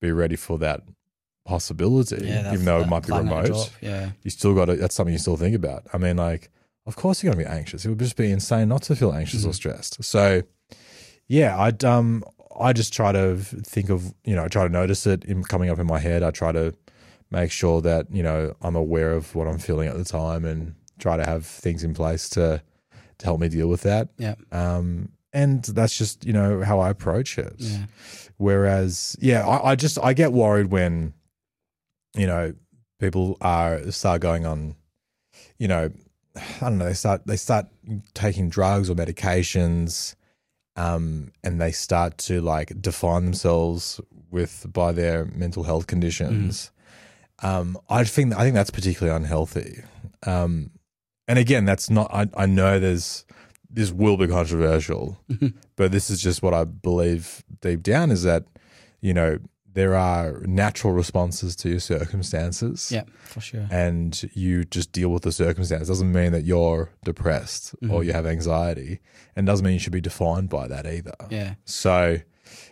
[0.00, 0.80] be ready for that
[1.44, 4.10] possibility Yeah, even though it might be remote drop, Yeah.
[4.22, 6.50] you still got to that's something you still think about I mean like
[6.86, 9.12] of course you're going to be anxious it would just be insane not to feel
[9.12, 9.54] anxious or Mhm.
[9.54, 10.42] stressed so
[11.28, 12.24] yeah I'd um
[12.60, 15.68] I just try to think of you know I try to notice it in coming
[15.70, 16.74] up in my head I try to
[17.30, 20.74] make sure that you know I'm aware of what I'm feeling at the time and
[20.98, 22.62] try to have things in place to
[23.18, 24.34] to help me deal with that Yeah.
[24.52, 27.86] um and that's just you know how I approach it Yeah.
[28.38, 31.14] Whereas, yeah, I, I just I get worried when,
[32.14, 32.54] you know,
[32.98, 34.76] people are start going on,
[35.58, 35.90] you know,
[36.36, 37.66] I don't know, they start they start
[38.14, 40.14] taking drugs or medications,
[40.76, 46.70] um, and they start to like define themselves with by their mental health conditions.
[47.42, 49.82] Um, I think I think that's particularly unhealthy.
[50.26, 50.70] Um,
[51.28, 52.12] and again, that's not.
[52.12, 53.24] I, I know there's
[53.68, 55.18] this will be controversial,
[55.76, 58.44] but this is just what I believe deep down is that
[59.00, 59.38] you know
[59.74, 63.66] there are natural responses to your circumstances, Yeah, for sure.
[63.70, 65.88] and you just deal with the circumstance.
[65.88, 67.92] Doesn't mean that you're depressed Mm-hmm.
[67.94, 69.00] or you have anxiety,
[69.36, 71.14] and doesn't mean you should be defined by that either.
[71.30, 71.54] Yeah.
[71.64, 72.18] So,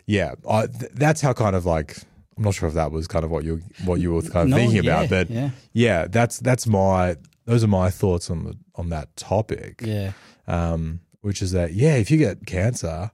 [0.06, 1.96] yeah, I, th- that's how kind of like
[2.36, 4.48] I'm not sure if that was kind of what you what you were kind of
[4.50, 5.50] No, thinking yeah, about, but yeah.
[5.72, 9.80] yeah, that's that's my those are my thoughts on the on that topic.
[9.84, 10.12] Yeah.
[10.46, 13.10] Um, which is that yeah, if you get cancer,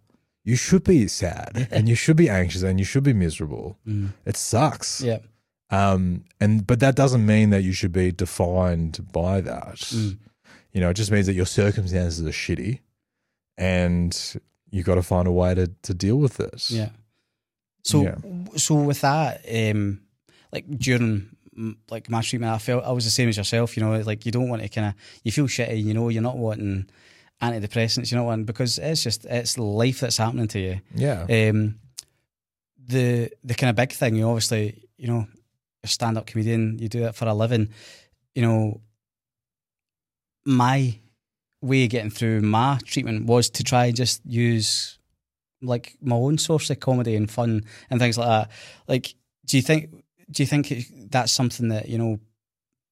[0.47, 3.77] you should be sad and you should be anxious and you should be miserable.
[3.87, 4.13] Mm.
[4.25, 5.01] It sucks.
[5.03, 5.19] Yeah.
[5.71, 9.79] Um, and but that doesn't mean that you should be defined by that.
[9.93, 10.19] Mm.
[10.73, 12.79] You know, it just means that your circumstances are shitty,
[13.59, 14.37] and
[14.71, 16.71] you've got to find a way to to deal with this.
[16.71, 16.91] Yeah.
[17.83, 18.17] So Yeah.
[18.57, 20.01] so with that, um,
[20.53, 21.31] like during
[21.91, 23.77] like my treatment, I felt I was the same as yourself.
[23.77, 25.83] You know, like you don't want to kind of you feel shitty.
[25.83, 26.89] You know, you're not wanting
[27.42, 28.11] antidepressants.
[28.11, 30.81] You're not wanting because it's just it's life that's happening to you.
[30.94, 31.22] Yeah.
[31.22, 31.81] Um,
[32.87, 35.27] the the kind of big thing, you obviously, you know,
[35.83, 37.70] a stand up comedian, you do that for a living.
[38.35, 38.81] You know,
[40.44, 40.99] my
[41.61, 44.99] way of getting through my treatment was to try and just use
[45.62, 48.51] like my own source of comedy and fun and things like that.
[48.87, 49.14] Like,
[49.46, 49.90] do you think
[50.31, 50.72] do you think
[51.11, 52.20] that's something that you know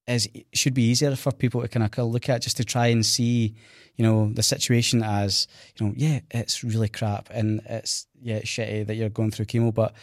[0.07, 3.05] is should be easier for people to kind of look at just to try and
[3.05, 3.55] see,
[3.95, 5.47] you know, the situation as
[5.79, 9.45] you know, yeah, it's really crap and it's yeah, it's shitty that you're going through
[9.45, 9.93] chemo, but.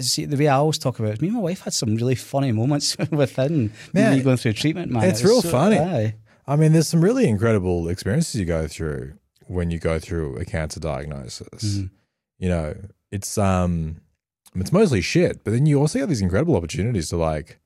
[0.00, 1.20] See the way I always talk about it.
[1.20, 4.92] Me and my wife had some really funny moments within Man, me going through treatment.
[4.92, 5.76] Man, it's It real so- funny.
[5.76, 6.14] aye.
[6.46, 9.14] I mean, there's some really incredible experiences you go through
[9.48, 11.48] when you go through a cancer diagnosis.
[11.64, 11.90] Mhm.
[12.38, 12.76] You know,
[13.10, 14.00] it's um,
[14.54, 17.58] it's mostly shit, but then you also have these incredible opportunities to like,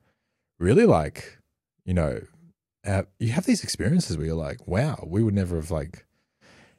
[0.57, 1.37] really like,
[1.85, 2.21] you know,
[2.83, 6.05] have, you have these experiences where you're like, wow, we would never have like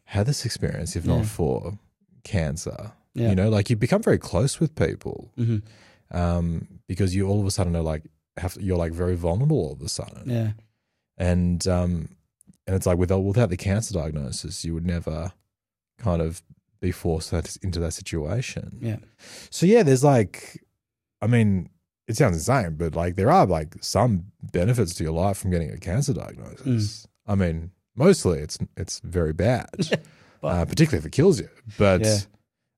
[0.05, 1.17] had this experience if Yeah.
[1.17, 1.79] not for
[2.25, 2.93] cancer.
[3.15, 3.31] Yeah.
[3.31, 5.63] You know, like you become very close with people Mhm.
[6.11, 8.03] um, because you all of a sudden are like
[8.37, 10.53] have you're like very vulnerable all of a sudden Yeah.
[11.17, 12.09] and um
[12.67, 15.33] and it's like without without the cancer diagnosis you would never
[15.99, 16.43] kind of
[16.81, 18.97] be forced into that situation Yeah.
[19.51, 20.61] so yeah there's like
[21.23, 21.69] i mean
[22.09, 25.71] it sounds insane but like there are like some benefits to your life from getting
[25.71, 29.69] a cancer diagnosis i mean mostly it's it's very bad
[30.41, 32.19] But- uh, particularly if it kills you but Yeah.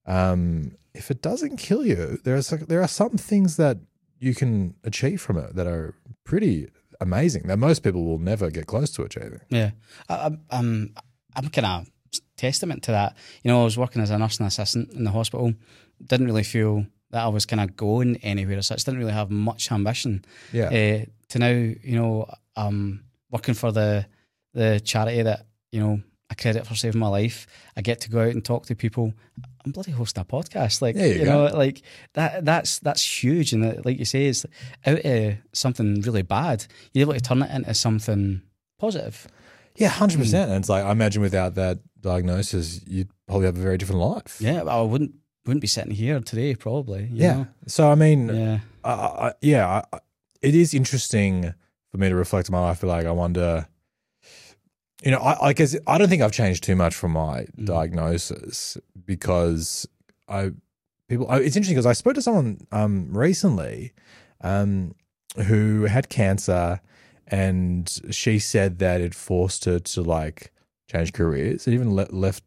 [0.07, 3.79] um if it doesn't kill you there's there are some things that
[4.19, 6.69] you can achieve from it that are pretty
[7.01, 9.41] amazing that most people will never get close to achieving.
[9.51, 9.73] Yeah,
[10.09, 10.95] I, I'm I'm
[11.35, 11.87] I'm kind of
[12.39, 13.15] testament to that.
[13.43, 15.53] You know, I was working as a nursing assistant in the hospital.
[16.03, 18.85] Didn't really feel that I was kind of going anywhere as such.
[18.85, 20.25] Didn't really have much ambition.
[20.53, 20.67] Yeah.
[20.67, 24.07] Uh, to now, you know, I'm working for the
[24.55, 27.47] the charity that you know I credit for saving my life.
[27.77, 29.13] I get to go out and talk to people.
[29.65, 31.83] I'm bloody hosting a podcast, like you you, know, like
[32.15, 32.45] that.
[32.45, 34.47] That's that's huge, and like you say, it's
[34.87, 36.67] out of something really bad.
[36.93, 38.43] You're able to turn it into something
[38.79, 39.27] positive.
[39.77, 40.51] Yeah, hundred percent.
[40.51, 44.39] And it's like I imagine without that diagnosis, you'd probably have a very different life.
[44.41, 45.15] Yeah, I wouldn't
[45.47, 47.05] wouldn't be sitting here today, probably.
[47.05, 47.33] you Yeah.
[47.35, 47.47] know?
[47.67, 50.01] So I mean, yeah, I, I, yeah, I, I-
[50.43, 51.55] it is interesting
[51.91, 52.81] for me to reflect on my life.
[52.81, 53.67] But like, I wonder,
[55.03, 57.67] you know, I, I guess I don't think I've changed too much from my Mm.
[57.67, 59.87] diagnosis because
[60.29, 60.53] I
[61.09, 61.27] people.
[61.31, 63.93] I, it's interesting because I spoke to someone um, recently
[64.41, 64.95] um,
[65.47, 66.81] who had cancer,
[67.27, 70.53] and she said that it forced her to like
[70.91, 71.67] change careers.
[71.67, 72.45] It even le- left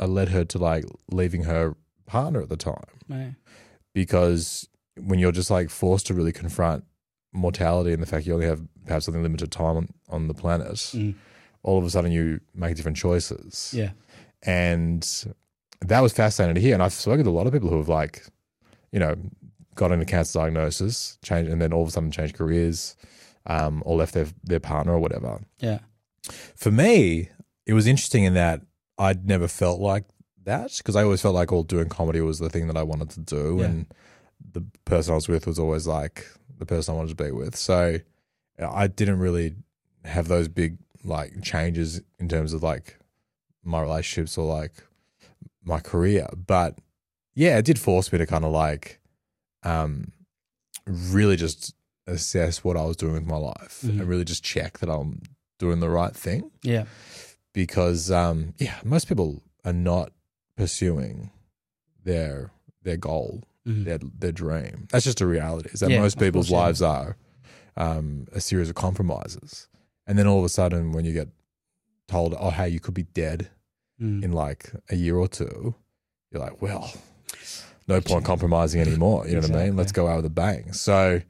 [0.00, 1.76] uh, led her to like leaving her
[2.10, 3.34] partner at the time Right.
[3.94, 4.68] because
[5.08, 6.84] when you're just like forced to really confront
[7.32, 10.66] mortality and the fact you only have perhaps something limited time on, on the planet,
[10.94, 11.14] Mm.
[11.62, 13.72] all of a sudden you make different choices.
[13.74, 13.90] Yeah.
[14.42, 15.06] And
[15.80, 16.74] that was fascinating to hear.
[16.74, 18.26] And I've spoken to a lot of people who have like,
[18.92, 19.14] you know,
[19.76, 22.96] got into cancer diagnosis, changed, and then all of a sudden changed careers,
[23.46, 25.40] um, or left their their partner or whatever.
[25.60, 25.78] Yeah.
[26.56, 27.28] For me,
[27.66, 28.62] it was interesting in that
[28.98, 30.04] I'd never felt like
[30.44, 33.10] that because I always felt like all doing comedy was the thing that I wanted
[33.10, 33.66] to do, Yeah.
[33.66, 33.86] and
[34.52, 36.26] the person I was with was always like
[36.58, 37.56] the person I wanted to be with.
[37.56, 37.98] So
[38.58, 39.54] I didn't really
[40.04, 42.98] have those big like changes in terms of like
[43.64, 44.82] my relationships or like
[45.64, 46.78] my career, but
[47.34, 48.98] yeah, it did force me to kind of like
[49.62, 50.12] um
[50.86, 51.74] really just
[52.06, 54.00] assess what I was doing with my life Mhm.
[54.00, 55.22] and really just check that I'm
[55.58, 56.86] doing the right thing Yeah.
[57.52, 60.12] because um yeah most people are not
[60.60, 61.30] pursuing
[62.04, 62.50] their
[62.82, 63.84] their goal Mhm.
[63.84, 66.66] their their dream that's just a reality is that Yeah, most people's course, yeah.
[66.66, 67.16] lives are
[67.76, 69.68] um a series of compromises
[70.06, 71.28] and then all of a sudden when you get
[72.08, 73.50] told oh hey you could be dead
[74.00, 74.24] Mm.
[74.24, 75.74] in like a year or two
[76.30, 76.90] you're like well
[77.86, 80.72] no point compromising anymore you know what i mean let's go out with a bang
[80.72, 81.20] so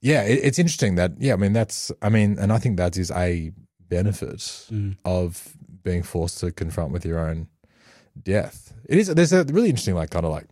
[0.00, 2.96] yeah it, it's interesting that yeah i mean that's i mean and i think that
[2.96, 3.50] is a
[3.88, 4.38] benefit
[4.70, 4.96] Mm.
[5.04, 7.48] of being forced to confront with your own
[8.22, 8.72] death.
[8.88, 10.46] It is there's a really interesting like kind of like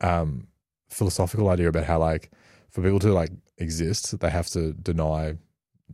[0.00, 0.46] um
[0.90, 2.30] philosophical idea about how like
[2.70, 5.36] for people to like exist, they have to deny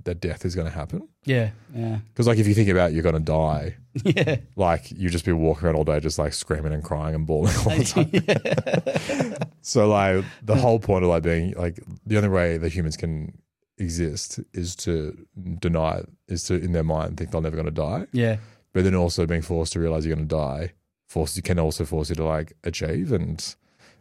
[0.05, 1.09] that death is going to happen.
[1.25, 1.51] Yeah.
[1.75, 1.99] Yeah.
[2.09, 4.37] Because like if you think about you're going to die, Yeah.
[4.57, 7.55] like you just be walking around all day just like screaming and crying and bawling
[7.57, 9.49] all the time.
[9.63, 13.39] so like the whole point of like being like the only way that humans can
[13.79, 15.27] exist is to
[15.59, 18.37] deny is to in their mind think they're never going to die yeah.
[18.73, 20.73] but then also being forced to realize you're going to die
[21.07, 23.55] force you can also force you to like achieve and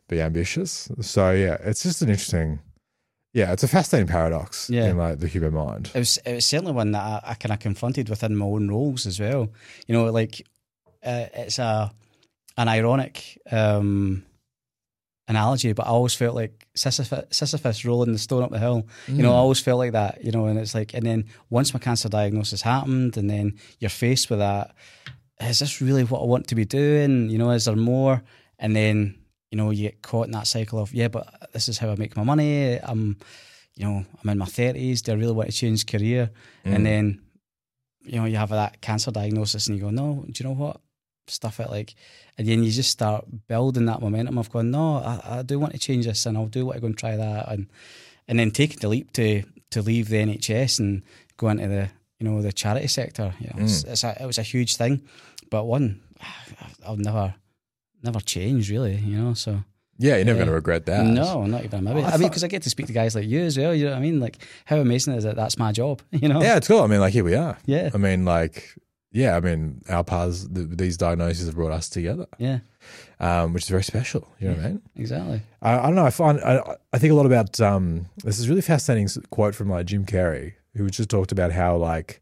[0.10, 2.60] be ambitious so yeah it's just an interesting
[3.34, 4.90] yeah it's a fascinating paradox Yeah.
[4.90, 7.54] in like the human mind It was, it was certainly one that I, I kind
[7.54, 9.50] of confronted within my own roles as well.
[9.88, 10.42] You know, like
[11.04, 11.92] uh, it's a
[12.58, 14.24] an ironic um,
[15.28, 18.88] analogy, but I always felt like Sisyphus, Sisyphus rolling the stone up the hill.
[19.08, 20.24] You know, I always felt like that.
[20.24, 23.90] You know, and it's like, and then once my cancer diagnosis happened, and then you're
[23.90, 24.74] faced with that,
[25.42, 27.30] is this really what I want to be doing?
[27.30, 28.24] You know, is there more?
[28.58, 29.16] And then
[29.56, 31.96] you know, you get caught in that cycle of yeah, but this is how I
[31.96, 32.78] make my money.
[32.82, 33.18] I'm,
[33.76, 35.02] you know, I'm in my thirties.
[35.02, 36.30] Do I really want to change career?
[36.66, 36.76] Mm.
[36.76, 37.22] And then,
[38.04, 40.82] you know, you have that cancer diagnosis, and you go, no, do you know what?
[41.28, 41.96] Stuff it like,
[42.38, 45.72] and then you just start building that momentum of going, no, I, I do want
[45.72, 47.68] to change this, and I'll do what I go and try that, and
[48.28, 51.02] and then taking the leap to to leave the NHS and
[51.38, 51.90] go into the
[52.20, 53.34] you know the charity sector.
[53.40, 55.02] You know, it's, it's a, it was a huge thing,
[55.50, 56.02] but one
[56.86, 57.36] I'll never
[58.04, 58.96] never change really.
[58.98, 59.64] You know, so
[59.98, 60.46] yeah you're never Yeah.
[60.46, 62.02] going to regret that no, not even maybe.
[62.04, 63.74] I I, mean, because I get to speak to guys like you as well.
[63.74, 64.20] You know what I mean?
[64.20, 65.36] Like, how amazing is it?
[65.36, 66.02] That's my job.
[66.12, 66.42] You know?
[66.42, 68.76] yeah it's cool i mean like here we are yeah, i mean like
[69.12, 72.60] yeah i mean our paths th- these diagnoses have brought us together yeah,
[73.20, 75.42] um, which is very special you know what i mean exactly.
[75.62, 76.06] I, I don't know.
[76.06, 79.70] I find I, I think a lot about um, this is really fascinating quote from
[79.70, 82.22] like Jim Carrey, who just talked about how like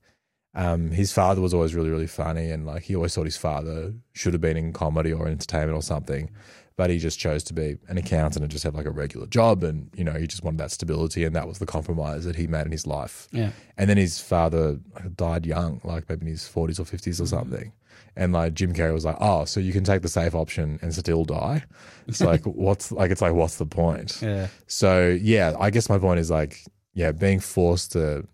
[0.56, 3.94] um, his father was always really really funny, and like he always thought his father
[4.14, 6.30] should have been in comedy or entertainment or something,
[6.76, 9.64] but he just chose to be an accountant and just have like a regular job,
[9.64, 12.46] and you know he just wanted that stability, and that was the compromise that he
[12.46, 13.28] made in his life.
[13.32, 14.80] Yeah, And then his father
[15.16, 17.74] died young, like maybe in his 40s or 50s or something.
[18.16, 20.94] And like Jim Carrey was like, oh, so you can take the safe option and
[20.94, 21.64] still die.
[22.08, 24.20] It's like, what's like, it's like, what's the point?
[24.22, 28.28] yeah, So yeah, I guess my point is like, yeah, being forced to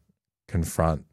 [0.50, 1.06] confront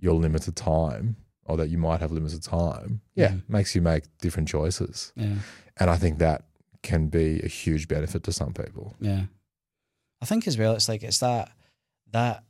[0.00, 1.16] your limited time
[1.46, 5.12] or that you might have limited time, yeah, makes you make different choices.
[5.16, 5.36] yeah,
[5.78, 6.42] And I think that
[6.82, 8.94] can be a huge benefit to some people.
[9.00, 9.22] yeah.
[10.22, 11.50] I think as well, it's like it's that
[12.12, 12.42] that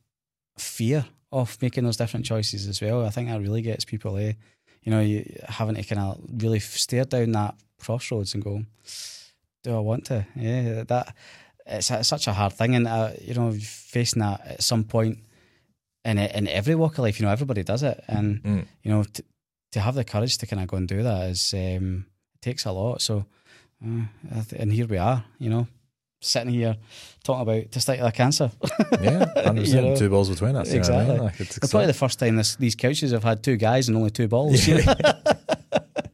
[0.56, 3.04] fear of making those different choices as well.
[3.04, 4.34] I think that really gets people, eh?
[4.82, 8.62] You know, you having to kind of really stare down that crossroads and go,
[9.64, 10.24] do I want to?
[10.36, 11.14] Yeah, that
[11.66, 15.18] it's, it's such a hard thing, and uh, you know, facing that at some point
[16.06, 18.66] in in every walk of life, you know, everybody does it, and Mm.
[18.82, 19.22] you know, to,
[19.72, 22.06] to have the courage to kind of go and do that is um,
[22.40, 23.02] takes a lot.
[23.02, 23.26] So,
[23.84, 25.66] uh, and here we are, you know,
[26.22, 26.76] sitting here
[27.24, 28.50] talking about testicular cancer.
[29.02, 29.96] Yeah, hundred You know?
[29.96, 30.72] Two balls between us.
[30.72, 31.00] you know I mean?
[31.00, 31.18] Exactly.
[31.26, 33.96] Like, it's It's probably the first time this, these couches have had two guys and
[33.96, 34.66] only two balls.
[34.68, 34.78] know?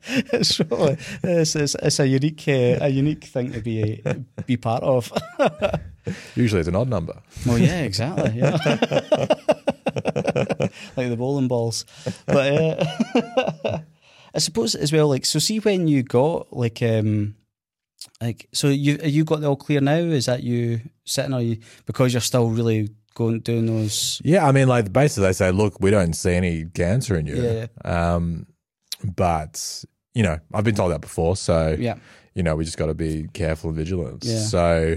[0.32, 4.02] it's, really, it's, it's, it's a unique uh, a unique thing to be
[4.46, 5.12] be part of.
[6.34, 7.20] Usually it's an odd number.
[7.46, 8.32] Well, yeah, exactly.
[8.34, 8.56] Yeah.
[10.96, 11.84] like the bowling balls.
[12.26, 13.78] But uh,
[14.34, 17.36] I suppose as well, like, so see when you got like, um,
[18.20, 19.94] like, so you you got the all clear now?
[19.94, 24.20] Is that you sitting or you because you're still really going doing those?
[24.24, 27.36] Yeah, I mean, like basically they say, look, we don't see any cancer in you.
[27.36, 27.66] Yeah.
[27.84, 28.46] Um,
[29.04, 29.84] but
[30.14, 31.96] you know, I've been told that before, so Yeah,
[32.34, 34.24] you know, we just got to be careful and vigilant.
[34.24, 34.38] Yeah.
[34.40, 34.96] So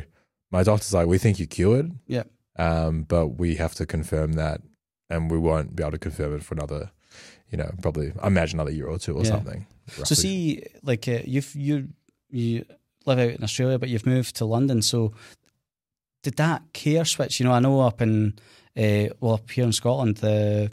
[0.52, 1.92] my doctor's like, we think you're cured.
[2.08, 2.24] Yeah.
[2.58, 4.62] Um, but we have to confirm that,
[5.10, 6.92] and we won't be able to confirm it for another,
[7.52, 9.30] you know, probably I imagine another year or two or Yeah.
[9.32, 9.66] something.
[10.04, 11.90] So see, like uh, you've you
[12.30, 12.66] you
[13.06, 14.82] live out in Australia, but you've moved to London.
[14.82, 15.14] So
[16.24, 17.40] did that care switch?
[17.40, 18.34] You know, I know up in
[18.78, 20.72] uh, well up here in Scotland, the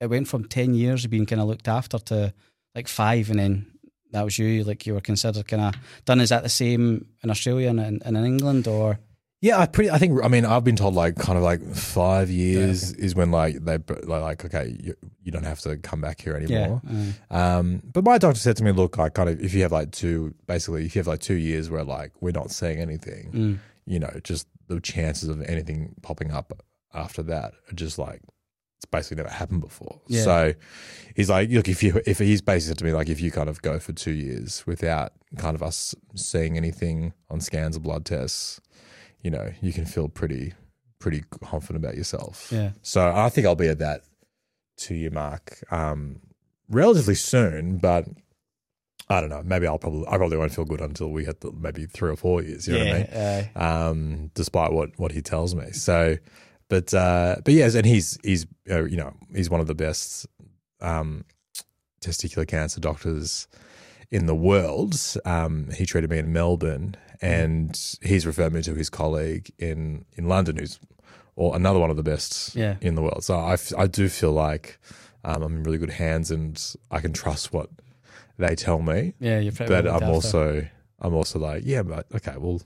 [0.00, 2.32] it went from ten years of being kind of looked after to
[2.74, 3.66] like five, and then
[4.12, 4.64] that was you.
[4.64, 6.20] Like you were considered kind of done.
[6.20, 8.98] Is that the same in Australia and, in- and in England, or
[9.40, 9.90] Yeah, I pretty.
[9.90, 10.22] I think.
[10.22, 13.78] I mean, I've been told like kind of like five years is when like they
[13.78, 16.80] like, like okay, you, you don't have to come back here anymore.
[16.84, 19.62] yeah, uh, Um, but my doctor said to me, look, like kind of if you
[19.62, 22.78] have like two, basically if you have like two years where like we're not seeing
[22.80, 26.52] anything, mm, you know, just the chances of anything popping up
[26.94, 28.20] after that are just like
[28.80, 30.00] it's basically never happened before.
[30.06, 30.22] Yeah.
[30.24, 30.54] So
[31.14, 33.50] he's like, look, if you if he's basically said to me like if you kind
[33.50, 38.06] of go for two years without kind of us seeing anything on scans or blood
[38.06, 38.58] tests,
[39.20, 40.54] you know, you can feel pretty
[40.98, 42.48] pretty confident about yourself.
[42.50, 44.00] yeah, So I think I'll be at that
[44.78, 46.20] two year mark um,
[46.70, 48.06] relatively soon, but
[49.10, 49.42] I don't know.
[49.44, 52.16] Maybe I'll probably I probably won't feel good until we hit the, maybe three or
[52.16, 52.66] four years.
[52.66, 53.06] You know what I mean?
[53.12, 55.72] yeah, uh, um, despite what what he tells me.
[55.72, 56.16] So,
[56.70, 60.26] but uh, but yes, and he's he's uh, you know he's one of the best
[60.80, 61.24] um,
[62.00, 63.46] testicular cancer doctors
[64.10, 64.94] in the world.
[65.24, 70.28] Um, he treated me in Melbourne, and he's referred me to his colleague in in
[70.28, 70.78] London, who's
[71.36, 72.76] or another one of the best Yeah.
[72.80, 73.24] in the world.
[73.24, 74.78] So I, f- I do feel like
[75.24, 76.60] um, I'm in really good hands, and
[76.90, 77.70] I can trust what
[78.38, 79.38] they tell me yeah.
[79.38, 80.06] You're but I'm after.
[80.06, 80.66] also
[81.00, 82.60] I'm also like, yeah, but okay, well,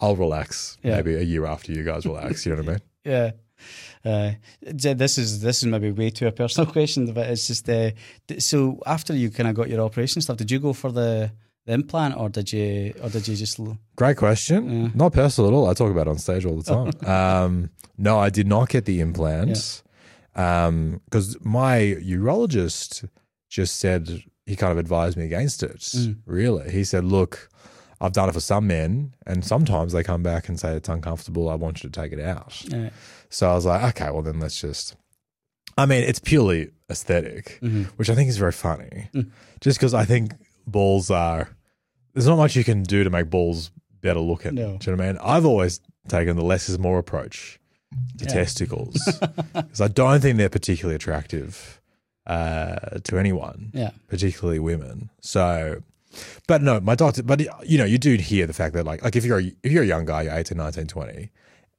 [0.00, 0.96] I'll relax Yeah.
[0.96, 2.44] maybe a year after you guys relax.
[2.46, 2.80] You know what I mean?
[3.04, 3.30] Yeah.
[4.04, 7.90] Uh, this is this is maybe way too a personal question, but it's just uh,
[8.38, 11.30] so after you kind of got your operation stuff, did you go for the,
[11.64, 13.58] the implant or did you or did you just
[13.96, 14.82] Great question.
[14.82, 14.88] Yeah.
[14.94, 15.68] Not personal at all.
[15.68, 17.08] I talk about it on stage all the time.
[17.44, 19.82] um, no, I did not get the implants
[20.32, 23.08] because my urologist
[23.48, 25.78] just said he kind of advised me against it.
[25.78, 26.18] Mm.
[26.26, 27.48] Really, he said, "Look,
[28.00, 31.48] I've done it for some men, and sometimes they come back and say it's uncomfortable.
[31.48, 32.90] I want you to take it out." uh,
[33.30, 34.96] So I was like, okay, well then let's just.
[35.78, 37.86] I mean, it's purely aesthetic, Mhm.
[37.96, 39.08] which I think is very funny.
[39.14, 39.30] Mm.
[39.60, 40.32] Just because I think
[40.66, 41.50] balls are.
[42.14, 43.70] There's not much you can do to make balls
[44.00, 44.54] better looking.
[44.54, 44.78] No.
[44.78, 45.20] Do you know what I mean?
[45.22, 47.58] I've always taken the less is more approach
[48.18, 48.30] to Yeah.
[48.32, 48.94] testicles
[49.54, 51.80] because I don't think they're particularly attractive
[52.26, 55.10] uh, to anyone, yeah, particularly women.
[55.20, 55.82] So,
[56.46, 59.16] but no, my doctor, but you know, you do hear the fact that like, like
[59.16, 61.30] if you're a, if you're a young guy, you're 18, 19, 20,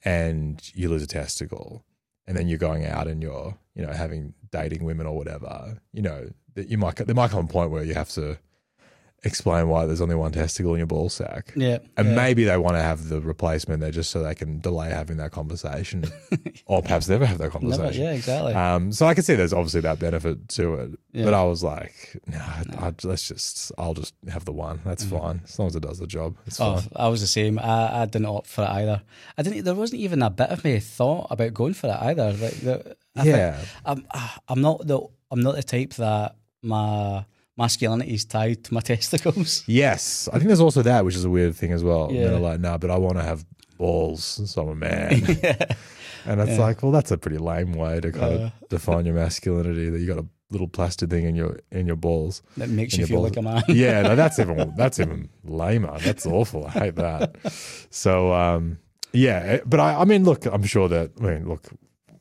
[0.03, 1.83] and you lose a testicle,
[2.25, 6.01] and then you're going out and you're, you know, having dating women or whatever, you
[6.01, 8.38] know, that you might there might come a point where you have to
[9.24, 11.51] explain why there's only one testicle in your ball sack.
[11.55, 12.15] yeah, And yeah.
[12.15, 15.32] maybe they want to have the replacement there just so they can delay having that
[15.32, 16.05] conversation,
[16.68, 18.03] or perhaps never have that Never, conversation.
[18.03, 18.53] yeah, exactly.
[18.53, 21.26] Um, so I can see there's obviously that benefit to it, Yeah.
[21.26, 24.82] but I was like, no, I, let's just, I'll just have the one.
[24.86, 26.38] That's fine as long as it does the job.
[26.45, 26.89] It's Oh, fine.
[26.95, 27.57] I was the same.
[27.59, 29.01] I, I didn't opt for it either.
[29.38, 29.63] I didn't.
[29.65, 32.32] There wasn't even a bit of me thought about going for it either.
[32.34, 35.01] Like the, I think- yeah, I'm ah, I'm not the
[35.32, 37.26] I'm not the type that my
[37.58, 39.64] masculinity is tied to my testicles.
[39.68, 40.28] yes.
[40.32, 42.10] I think there's also that, which is a weird thing as well.
[42.12, 42.28] Yeah.
[42.30, 43.45] They're like, no, but I want to have
[43.78, 45.24] balls, so I'm a man.
[45.43, 45.55] yeah.
[46.26, 46.60] And it's Yeah.
[46.60, 48.43] like, well, that's a pretty lame way to kind Uh.
[48.62, 49.89] of define your masculinity.
[49.89, 52.41] That you got a little plastic thing in your in your balls.
[52.58, 53.30] That makes in you feel balls.
[53.30, 53.64] like a man.
[53.70, 55.97] yeah, no, that's even that's even lamer.
[55.99, 56.66] That's awful.
[56.66, 57.36] I hate that.
[57.91, 58.78] So um,
[59.14, 61.64] yeah, eh, but I, I mean, look, I'm sure that I mean, look,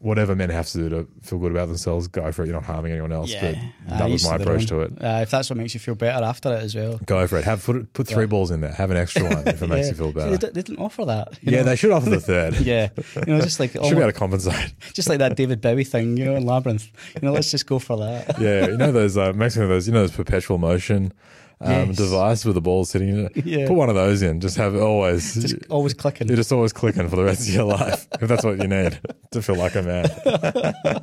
[0.07, 2.47] whatever men have to do to feel good about themselves, go for it.
[2.47, 3.31] You're not harming anyone else.
[3.33, 3.53] Yeah.
[3.87, 4.67] But Uh, that was my approach own.
[4.69, 4.93] to it.
[5.05, 7.01] Uh, if that's what makes you feel better after it as well.
[7.05, 7.45] Go for it.
[7.45, 8.27] Have put put three Yeah.
[8.27, 8.73] balls in there.
[8.73, 9.91] Have an extra one if it makes Yeah.
[9.93, 10.47] you feel See, they, better.
[10.53, 11.39] they didn't offer that.
[11.43, 11.63] Yeah, know?
[11.65, 12.55] they should offer the third.
[12.61, 12.89] yeah,
[13.27, 14.75] you know, just like Should be able to compensate.
[14.95, 16.87] just like that David Bowie thing, you know, in Labyrinth.
[17.15, 18.39] You know, let's just go for that.
[18.41, 19.87] Yeah, you know those uh, makes me of those.
[19.89, 21.13] You know those perpetual motion
[21.61, 21.97] um, Yes.
[21.97, 23.47] device with the ball sitting in it.
[23.47, 23.67] Yeah.
[23.67, 24.41] Put one of those in.
[24.41, 25.35] Just have it always.
[25.35, 26.29] Just always clicking.
[26.29, 29.01] you're just always clicking for the rest of your life if that's what you need
[29.31, 30.07] to feel like a man.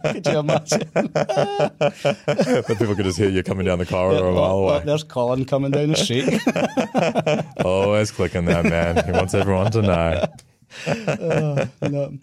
[0.13, 0.83] Could you imagine?
[0.93, 4.83] but people could just hear you coming down the corridor a mile Oh, oh, away.
[4.85, 6.29] there's Colin coming down the street.
[7.65, 9.03] Always clicking that man.
[9.05, 10.25] He wants everyone to know.
[10.87, 12.17] Oh, no.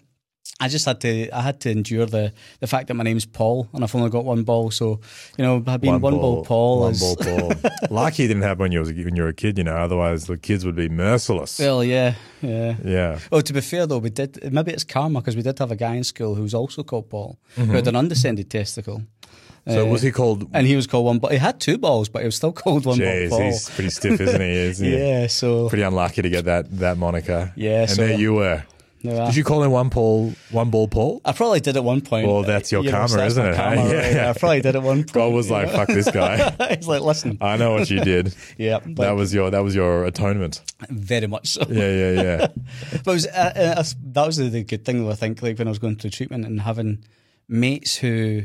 [0.61, 1.29] I just had to.
[1.35, 4.23] I had to endure the the fact that my name's Paul and I've only got
[4.25, 4.71] one ball.
[4.71, 4.99] So
[5.37, 7.51] you know, being one, ball, Paul one is ball Paul.
[7.89, 9.75] Lucky you didn't have when you was when you were a kid, you know.
[9.75, 11.57] Otherwise, the kids would be merciless.
[11.59, 12.75] well, yeah, yeah.
[12.85, 13.19] yeah.
[13.31, 14.51] Oh, to be fair though, we did.
[14.53, 17.09] Maybe it's karma because we did have a guy in school who was also called
[17.09, 17.69] Paul, Mm-hmm.
[17.69, 19.01] who had an undescended testicle.
[19.67, 20.47] So Uh, was he called?
[20.53, 22.85] And he was called one, but he had two balls, but he was still called
[22.85, 23.47] one Jeez, ball Paul.
[23.51, 24.47] he's pretty stiff, isn't he?
[24.69, 24.97] Isn't he?
[24.97, 27.51] yeah, so Pretty unlucky to get that that moniker.
[27.55, 28.63] Yeah, And so- there you were.
[29.01, 31.21] Did you call him one Paul, one ball Paul?
[31.25, 32.27] I probably did at one point.
[32.27, 33.75] Well, that's your You karma, that's isn't it, hey?
[33.75, 33.95] karma, Yeah.
[34.27, 34.35] right?
[34.35, 35.11] I probably did at one point.
[35.13, 35.73] God was like, know?
[35.73, 38.35] "Fuck this guy." He's like, listen, I know what you did.
[38.57, 40.61] yeah, That was your that was your atonement.
[40.89, 41.63] very much so.
[41.69, 42.47] Yeah, yeah, yeah.
[43.03, 43.83] But it was, uh, uh,
[44.13, 46.11] that was the, the good thing, though, I think, like when I was going through
[46.11, 47.03] treatment and having
[47.49, 48.43] mates who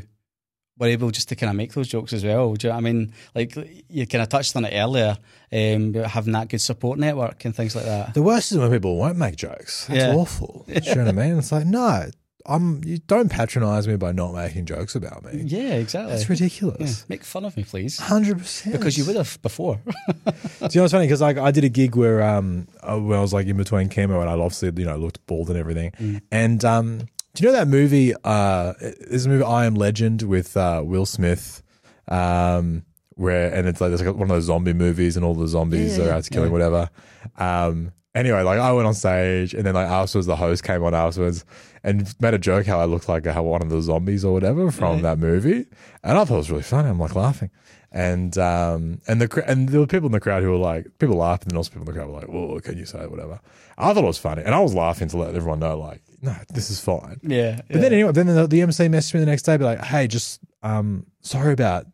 [0.79, 2.53] were able just to kind of make those jokes as well.
[2.53, 3.13] Do you know what I mean?
[3.35, 3.55] Like
[3.89, 5.17] you kind of touched on it earlier,
[5.51, 8.13] um, having that good support network and things like that.
[8.13, 9.87] The worst is when people won't make jokes.
[9.87, 10.13] That's Yeah.
[10.15, 10.65] awful.
[10.67, 11.37] Do you know what I mean?
[11.39, 12.05] It's like, no,
[12.45, 12.81] I'm.
[12.85, 15.41] You don't patronize me by not making jokes about me.
[15.45, 16.15] Yeah, exactly.
[16.15, 16.23] Yeah.
[16.29, 17.03] ridiculous.
[17.09, 17.97] Make fun of me, please.
[17.99, 18.73] Hundred percent.
[18.77, 19.81] Because you would have before.
[19.85, 19.91] Do
[20.31, 20.31] you
[20.75, 21.05] know what's funny?
[21.07, 23.89] Because like I did a gig where um uh, when I was like in between
[23.89, 25.91] chemo and I obviously you know looked bald and everything.
[25.99, 26.21] Mm.
[26.31, 27.01] And um,
[27.37, 28.13] do you know that movie?
[28.23, 31.61] Uh, there's a movie I Am Legend with uh, Will Smith.
[32.07, 32.83] Um,
[33.15, 35.97] where and it's like there's like one of those zombie movies and all the zombies
[35.97, 36.53] Yeah, are out to killing yeah.
[36.53, 36.89] whatever.
[37.37, 37.91] Um.
[38.15, 41.45] Anyway, like I went on stage and then like afterwards the host came on afterwards
[41.83, 44.71] and made a joke how I looked like how one of the zombies or whatever
[44.71, 45.01] from Right.
[45.03, 45.65] that movie,
[46.03, 46.89] and I thought it was really funny.
[46.89, 47.51] I'm like laughing,
[47.91, 50.87] and um and the cr- and there were people in the crowd who were like
[50.97, 53.05] people laughed, and then also people in the crowd were like, "Whoa, can you say
[53.05, 53.39] whatever?"
[53.77, 56.35] I thought it was funny, and I was laughing to let everyone know like, "No,
[56.53, 57.61] this is fine." yeah.
[57.69, 60.07] But then anyway, then the, the MC messaged me the next day, be like, "Hey,
[60.07, 61.85] just um sorry about."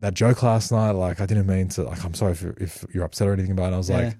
[0.00, 1.82] That joke last night, like I didn't mean to.
[1.82, 3.74] Like, I'm sorry if you're, if you're upset or anything about it.
[3.74, 3.96] I was Yeah.
[3.96, 4.16] like,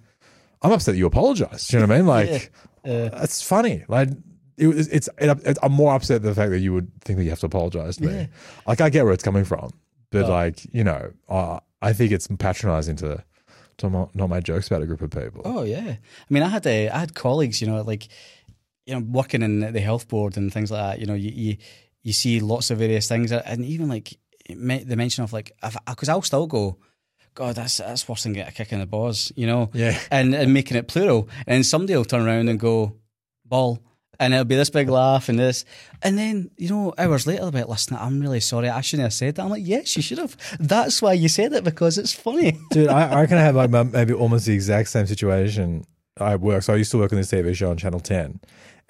[0.61, 1.71] I'm upset that you apologized.
[1.71, 2.07] Do you know what I mean?
[2.33, 2.53] Like,
[2.85, 3.85] Uh, it's funny.
[3.87, 4.09] Like
[4.57, 7.23] it, it's, it, it, I'm more upset at the fact that you would think that
[7.25, 8.23] you have to apologize to Yeah.
[8.23, 8.29] me.
[8.67, 9.71] Like I get where it's coming from,
[10.11, 10.31] but Oh.
[10.31, 13.23] like you know, uh, I think it's patronizing to
[13.77, 15.43] to not, not make jokes about a group of people.
[15.45, 15.99] Oh yeah, I
[16.29, 18.09] mean, I had uh, I had colleagues, you know, like
[18.89, 21.01] you know, working in the health board and things like that.
[21.01, 21.57] You know, you you,
[22.03, 24.15] you see lots of various things, and even like
[24.49, 25.53] the mention of like,
[25.87, 26.79] because uh, I'll still go,
[27.35, 29.99] God, that's that's worse than getting a kick in the balls, you know, Yeah.
[30.11, 32.97] and and making it plural, and somebody will turn around and go,
[33.45, 33.83] ball.
[34.21, 35.65] And it'll be this big laugh and this.
[36.03, 38.69] And then, you know, hours later, be listen, I'm really sorry.
[38.69, 39.43] I shouldn't have said that.
[39.45, 40.37] I'm like, yes, you should have.
[40.59, 42.59] That's why you said it because it's funny.
[42.73, 45.85] Dude, I, I reckon I have like maybe almost the exact same situation.
[46.19, 48.41] I work, so I used to work on this TV show on Channel Ten,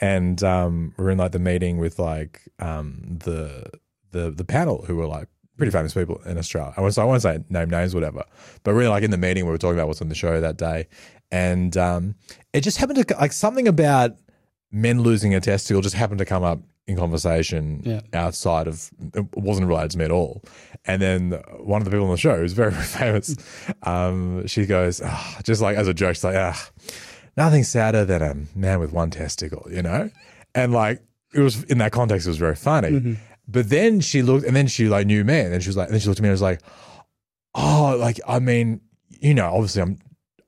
[0.00, 3.70] and um, we we're in like the meeting with like um, the
[4.12, 6.72] the the panel who were like pretty famous people in Australia.
[6.76, 8.24] I won't, so I won't say name names, whatever,
[8.62, 10.56] but really like in the meeting we were talking about what's on the show that
[10.56, 10.86] day,
[11.32, 12.14] and um,
[12.52, 14.12] it just happened to like something about
[14.70, 18.00] men losing a testicle just happened to come up in conversation Yeah.
[18.14, 20.42] outside of it wasn't related to me at all.
[20.86, 23.34] And then one of the people on the show who's very, very famous,
[23.82, 26.70] um, she goes, "Ah," just like as a joke, she's like, ah,
[27.38, 30.10] nothing sadder than a man with one testicle, you know?
[30.54, 31.00] And like
[31.32, 33.16] it was in that context, it was very funny.
[33.46, 35.86] But then she looked and then she like knew me and then she was like,
[35.88, 36.60] and then she looked at me and was like,
[37.54, 39.98] Oh, like I mean, you know, obviously I'm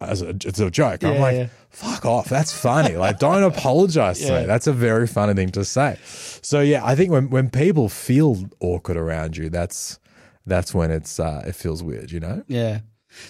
[0.02, 1.04] as a it's a joke.
[1.04, 1.48] I'm like, yeah.
[1.70, 2.28] fuck off.
[2.28, 2.96] That's funny.
[2.96, 4.40] Like, don't apologize to Yeah.
[4.40, 4.46] me.
[4.46, 5.98] That's a very funny thing to say.
[6.42, 9.98] So yeah, I think when when people feel awkward around you, that's
[10.46, 12.10] that's when it's uh, it feels weird.
[12.12, 12.42] You know?
[12.48, 12.80] Yeah.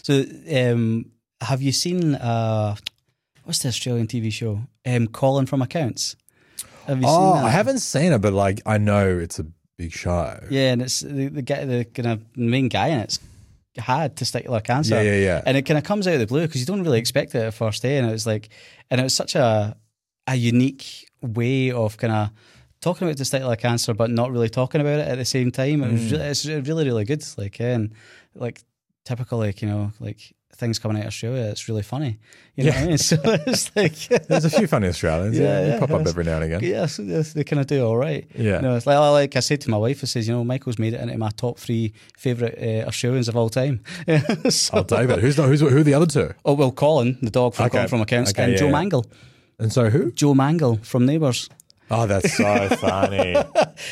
[0.02, 1.06] So, um,
[1.40, 2.76] have you seen uh,
[3.50, 4.60] what's the Australian TV show?
[4.86, 6.14] Um, Colin from Accounts.
[6.86, 7.48] Have you Oh, seen that?
[7.48, 9.46] I haven't seen it, but like I know it's a
[9.76, 10.38] big show.
[10.48, 13.18] Yeah, and it's the, the guy, the kind of main guy in it's
[13.76, 14.94] had testicular cancer.
[14.94, 15.42] Yeah, yeah, yeah.
[15.44, 17.42] And it kind of comes out of the blue because you don't really expect it
[17.42, 18.50] at first day, and it was like,
[18.88, 19.76] and it was such a
[20.28, 22.30] a unique way of kind of
[22.80, 25.82] talking about testicular cancer, but not really talking about it at the same time.
[25.82, 26.12] It was Mm.
[26.12, 27.24] really, it's really really good.
[27.36, 27.92] Like and
[28.36, 28.62] like
[29.04, 30.20] typical like you know like
[30.60, 31.42] things coming out of Australia.
[31.44, 32.18] It's really funny.
[32.54, 32.74] You know Yeah.
[32.80, 32.98] what I mean?
[32.98, 34.26] So it's like.
[34.28, 35.36] There's a few funny Australians.
[35.38, 36.60] Yeah, Yeah, they yeah, pop up every now and again.
[36.62, 38.28] Yes, yes, they kind of do all right.
[38.36, 38.56] Yeah.
[38.56, 40.78] You know, it's like, like I said to my wife, I says, you know, Michael's
[40.78, 43.80] made it into my top three favourite uh, Australians of all time.
[44.50, 45.06] So- I'll.
[45.18, 45.48] Who's not?
[45.48, 46.34] Who's who are the other two?
[46.44, 47.78] Oh, well, Colin, the dog from Okay.
[47.78, 48.72] Colin from Accounts, Okay, and yeah, Joe yeah.
[48.72, 49.06] Mangel.
[49.58, 50.10] And so who?
[50.12, 51.48] Joe Mangel from Neighbours.
[51.90, 53.36] Oh, that's so funny.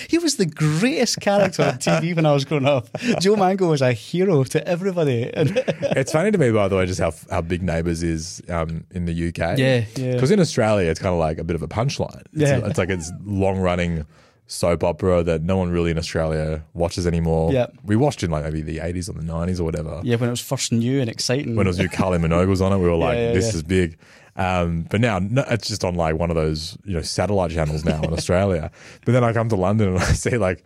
[0.09, 2.89] He was the greatest character on TV when I was growing up.
[3.21, 5.31] Joe Mangel was a hero to everybody.
[5.35, 9.07] It's funny to me, by the way, just how how big Neighbours is um, in
[9.07, 9.59] the UK.
[9.59, 10.13] Yeah, yeah.
[10.13, 12.21] Because in Australia, it's kind of like a bit of a punchline.
[12.33, 12.67] It's, Yeah.
[12.67, 14.05] it's like it's long running
[14.47, 17.53] soap opera that no one really in Australia watches anymore.
[17.53, 17.67] Yeah.
[17.85, 20.01] we watched in like maybe the eighties or the nineties or whatever.
[20.05, 21.57] yeah, when it was first new and exciting.
[21.57, 22.79] When it was new, Kylie Minogue was on it.
[22.79, 23.57] We were like, yeah, "This yeah.
[23.57, 23.99] is big."
[24.39, 27.84] Um, but now no, it's just on like one of those you know satellite channels
[27.84, 28.70] now in Australia.
[29.05, 30.64] But then I come to London and I see like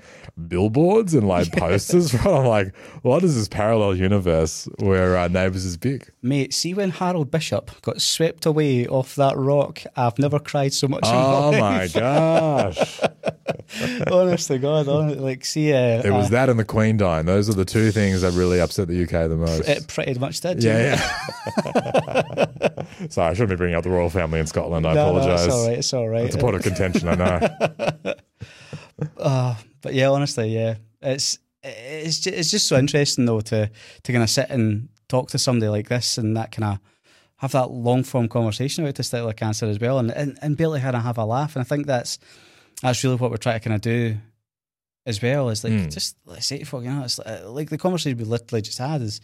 [0.48, 2.12] billboards and like posters.
[2.14, 2.28] for.
[2.28, 6.10] I'm like, what is this parallel universe where uh, Neighbours is big?
[6.22, 10.88] Mate, see when Harold Bishop got swept away off that rock, I've never cried so
[10.88, 11.94] much Oh in my my life.
[11.94, 13.00] gosh!
[14.10, 17.26] Honest to God, hon- like see, uh, It was uh, that and the Queen dying.
[17.26, 19.68] Those are the two things that really upset the UK the most.
[19.68, 20.62] it pretty much did.
[20.62, 20.78] you know?
[20.78, 21.00] yeah,
[22.36, 22.76] yeah.
[23.08, 24.84] Sorry, I shouldn't be bringing up the royal family in Scotland.
[24.86, 25.46] I No, no, apologise.
[25.46, 25.78] it's all right.
[25.78, 26.24] It's all right.
[26.26, 28.14] It's a point of contention, I know.
[29.16, 33.70] Uh, but yeah, honestly, yeah, it's it's just, it's just so interesting though to
[34.02, 36.78] to kind of sit and talk to somebody like this and that kind of
[37.36, 40.94] have that long form conversation about testicular cancer as well, and and, and to kind
[40.96, 41.56] of have a laugh.
[41.56, 42.18] And I think that's
[42.82, 44.16] that's really what we're trying to kind of do
[45.06, 45.48] as well.
[45.48, 45.92] Is like Mm.
[45.92, 49.02] just let's say fuck, you know, it's like, like the conversation we literally just had
[49.02, 49.20] is.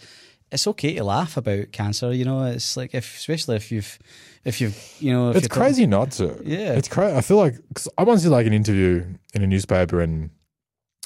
[0.50, 2.44] It's okay to laugh about cancer, you know.
[2.46, 3.98] It's like if, especially if you've,
[4.44, 6.40] if you've, you know, if it's you're talking- crazy not to.
[6.44, 6.72] Yeah.
[6.74, 7.16] it's crazy.
[7.16, 10.30] I feel like 'cause I once did like an interview in a newspaper, and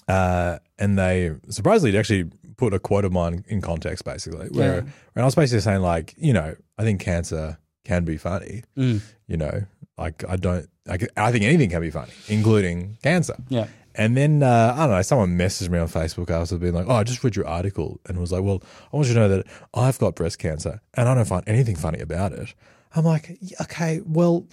[0.08, 2.24] uh, and they surprisingly actually
[2.56, 4.78] put a quote of mine in context, basically, where Yeah.
[5.14, 8.62] and I was basically saying like, you know, I think cancer can be funny.
[8.76, 9.62] Mm, You know,
[9.98, 13.36] like I don't, like I think anything can be funny, including cancer.
[13.48, 16.86] yeah, And then uh, I don't know, someone messaged me on Facebook after being like,
[16.88, 18.62] "Oh, I just read your article," and was like, "Well,
[18.92, 21.76] I want you to know that I've got breast cancer, and I don't find anything
[21.76, 22.54] funny about it."
[22.94, 24.46] I'm like, "Okay, well,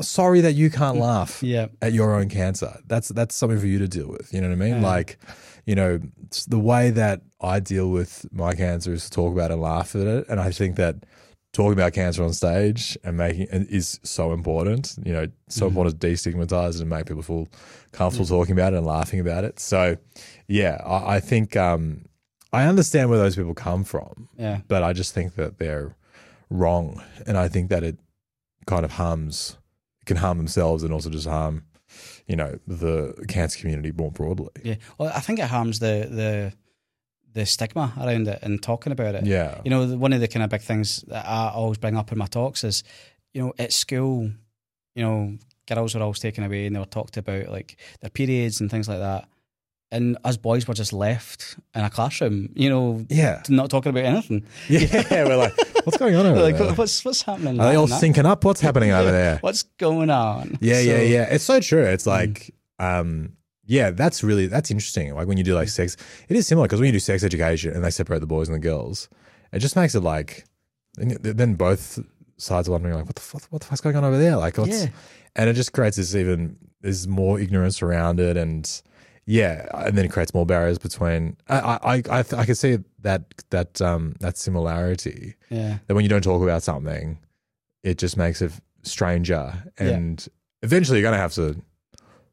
[0.00, 2.78] sorry that you can't laugh yeah, at your own cancer.
[2.86, 4.32] That's that's something for you to deal with.
[4.32, 4.82] You know what I mean?
[4.82, 4.88] Yeah.
[4.88, 5.18] Like,
[5.66, 6.00] you know,
[6.48, 9.94] the way that I deal with my cancer is to talk about it and laugh
[9.94, 10.96] at it, and I think that."
[11.52, 14.96] Talking about cancer on stage and making is so important.
[15.04, 17.48] You know, so important to destigmatize it and make people feel
[17.90, 19.58] comfortable talking about it and laughing about it.
[19.58, 19.96] So,
[20.46, 22.04] yeah, I, I think um,
[22.52, 24.60] I understand where those people come from, yeah.
[24.68, 25.96] but I just think that they're
[26.50, 27.98] wrong, and I think that it
[28.66, 29.56] kind of harms,
[30.02, 31.64] it can harm themselves and also just harm,
[32.26, 34.50] you know, the cancer community more broadly.
[34.62, 36.52] Yeah, well, I think it harms the the
[37.32, 39.24] the stigma around it and talking about it.
[39.24, 42.10] Yeah, You know, one of the kind of big things that I always bring up
[42.10, 42.82] in my talks is,
[43.32, 44.32] you know, at school,
[44.96, 45.38] you know,
[45.68, 48.88] girls were always taken away and they were talked about like their periods and things
[48.88, 49.28] like that.
[49.92, 54.04] And us boys were just left in a classroom, you know, yeah, not talking about
[54.04, 54.44] anything.
[54.68, 55.24] yeah.
[55.24, 55.52] We're like,
[55.84, 56.72] what's going on over Like, there?
[56.74, 57.58] what's what's happening?
[57.60, 58.44] Are they all syncing up?
[58.44, 59.38] What's happening over there?
[59.42, 60.58] What's going on?
[60.60, 61.22] Yeah, yeah, So- yeah.
[61.34, 61.82] It's so true.
[61.82, 63.32] It's like, um,
[63.66, 65.12] yeah, that's really that's interesting.
[65.14, 65.96] Like when you do like sex,
[66.28, 68.54] it is similar because when you do sex education and they separate the boys and
[68.54, 69.08] the girls,
[69.52, 70.44] it just makes it like,
[70.98, 71.98] then both
[72.36, 74.36] sides are wondering like, what the fuck, what the fuck's going on over there?
[74.36, 74.88] Like, what's, Yeah.
[75.34, 78.82] and it just creates this even there's more ignorance around it, and
[79.26, 81.36] yeah, and then it creates more barriers between.
[81.48, 85.78] I I I, I, can see that that um that similarity Yeah.
[85.86, 87.18] that when you don't talk about something,
[87.82, 88.52] it just makes it
[88.82, 89.88] stranger, Yeah.
[89.88, 90.28] and
[90.62, 91.62] eventually you're going to have to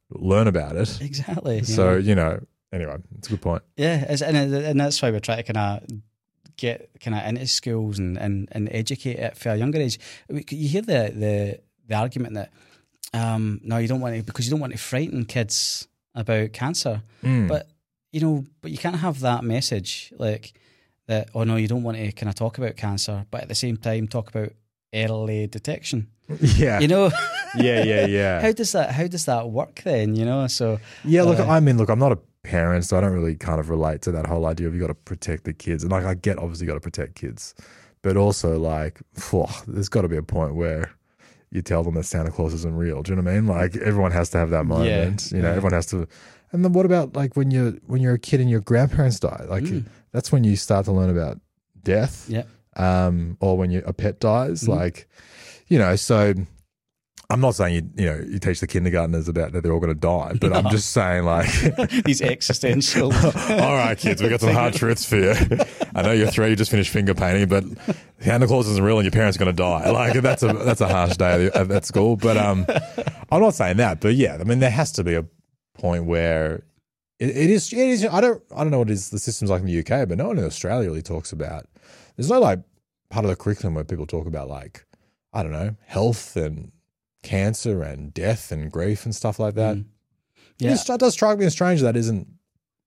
[0.09, 0.99] learn about it.
[1.01, 1.63] Exactly.
[1.63, 1.97] So know.
[1.97, 2.39] you know,
[2.71, 3.63] anyway, it's a good point.
[3.75, 5.99] Yeah, and and that's why we're trying to kind of
[6.57, 9.99] get kind of into schools and, and, and educate it for a younger age.
[10.29, 12.51] You hear the the, the argument that
[13.13, 15.87] um, no, you don't want to because you don't want to frighten kids
[16.17, 17.47] about cancer, Mm.
[17.47, 17.67] but
[18.11, 20.53] you know, but you can't have that message like
[21.07, 21.29] that.
[21.33, 23.77] Oh no, you don't want to kind of talk about cancer, but at the same
[23.77, 24.51] time talk about
[24.93, 26.07] early detection.
[26.41, 27.11] yeah, You know,
[27.57, 28.41] yeah, yeah, yeah.
[28.41, 30.15] how does that how does that work then?
[30.15, 33.01] You know, so Yeah, look, Uh, I mean, look, I'm not a parent, so I
[33.01, 35.53] don't really kind of relate to that whole idea of you got to protect the
[35.53, 35.83] kids.
[35.83, 37.53] And like, I get obviously got to protect kids,
[38.01, 40.91] but also like, phew, there's got to be a point where
[41.51, 43.01] you tell them that Santa Claus isn't real.
[43.03, 43.47] Do you know what I mean?
[43.47, 45.31] Like, everyone has to have that moment.
[45.31, 45.55] you know, yeah.
[45.55, 46.07] everyone has to.
[46.51, 49.45] And then what about like when you're when you're a kid and your grandparents die?
[49.49, 49.85] Like, Mm.
[50.11, 51.39] that's when you start to learn about
[51.83, 52.25] death.
[52.29, 52.43] yeah,
[52.75, 54.69] Um, or when you, a pet dies, Mhm.
[54.69, 55.07] like,
[55.67, 56.33] you know, so.
[57.29, 59.93] I'm not saying you, you know, you teach the kindergartners about that they're all going
[59.93, 61.49] to die, but I'm just saying like,
[62.05, 63.13] these existential.
[63.13, 65.33] all right, kids, we got some hard truths for you.
[65.93, 67.65] I know you're three, you just finished finger painting, but
[68.21, 69.89] Santa Claus isn't real and your parents are going to die.
[69.89, 72.15] Like that's a that's a harsh day at, at school.
[72.15, 72.65] But um,
[73.29, 73.99] I'm not saying that.
[73.99, 75.25] But yeah, I mean, there has to be a
[75.73, 76.63] point where
[77.19, 77.73] it, it is.
[77.73, 78.05] It is.
[78.05, 78.41] I don't.
[78.55, 79.09] I don't know what it is.
[79.09, 81.65] The system's like in the UK, but no one in Australia really talks about.
[82.15, 82.59] There's no like
[83.09, 84.85] part of the curriculum where people talk about like
[85.33, 86.71] I don't know health and
[87.27, 89.75] cancer and death and grief and stuff like that.
[89.77, 89.85] Mm.
[90.59, 90.71] Yeah.
[90.71, 92.27] It's- It does strike me as strange that isn't.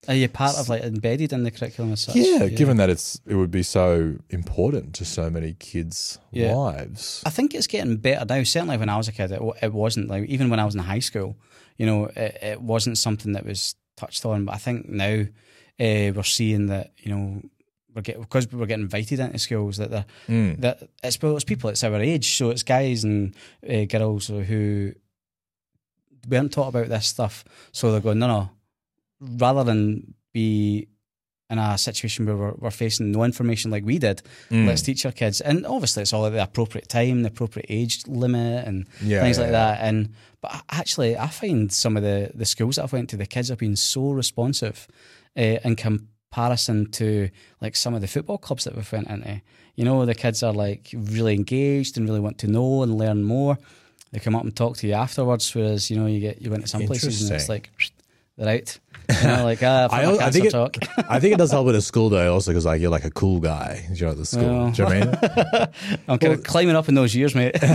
[0.08, 2.16] Are you part of like embedded in the curriculum as such?
[2.16, 6.54] Yeah, given that it's it would be so important to so many kids' Yeah.
[6.54, 7.22] lives.
[7.26, 8.42] I think it's getting better now.
[8.42, 10.80] Certainly, when I was a kid, it, it wasn't like even when I was in
[10.80, 11.36] high school.
[11.76, 14.46] You know, it, it wasn't something that was touched on.
[14.46, 15.20] But I think now
[15.78, 17.42] uh, we're seeing that you know
[17.94, 20.60] we're getting because we're getting invited into schools that they're Mm.
[20.60, 23.34] that it's well, it's people that's our age, so it's guys and
[23.68, 24.92] uh, girls who
[26.28, 27.44] weren't taught about this stuff.
[27.72, 28.50] So they're going, no, no.
[29.20, 30.88] Rather than be
[31.50, 34.66] in a situation where we're, we're facing no information like we did, Mm.
[34.66, 35.40] let's teach our kids.
[35.40, 39.36] And obviously, it's all at the appropriate time, the appropriate age limit, and Yeah, things
[39.36, 39.74] yeah, like yeah.
[39.74, 39.80] that.
[39.82, 40.10] And
[40.40, 43.48] but actually, I find some of the the schools that I've went to, the kids
[43.48, 44.86] have been so responsive
[45.36, 45.74] uh, in
[46.30, 47.28] comparison to
[47.60, 49.42] like some of the football clubs that we've went into.
[49.74, 53.24] You know, the kids are like really engaged and really want to know and learn
[53.24, 53.58] more.
[54.12, 56.62] They come up and talk to you afterwards, whereas you know you get you went
[56.62, 57.70] to some places and it's like
[58.36, 58.78] they're out.
[59.22, 60.76] You know, like ah, I, I, I think it, talk.
[61.08, 63.10] I think it does help at a school day also because like you're like a
[63.10, 64.42] cool guy, you know, at the school.
[64.44, 64.70] Well.
[64.70, 65.98] Do you know what I mean?
[66.08, 67.52] I'm kind of climbing up in those years, mate.
[67.60, 67.66] but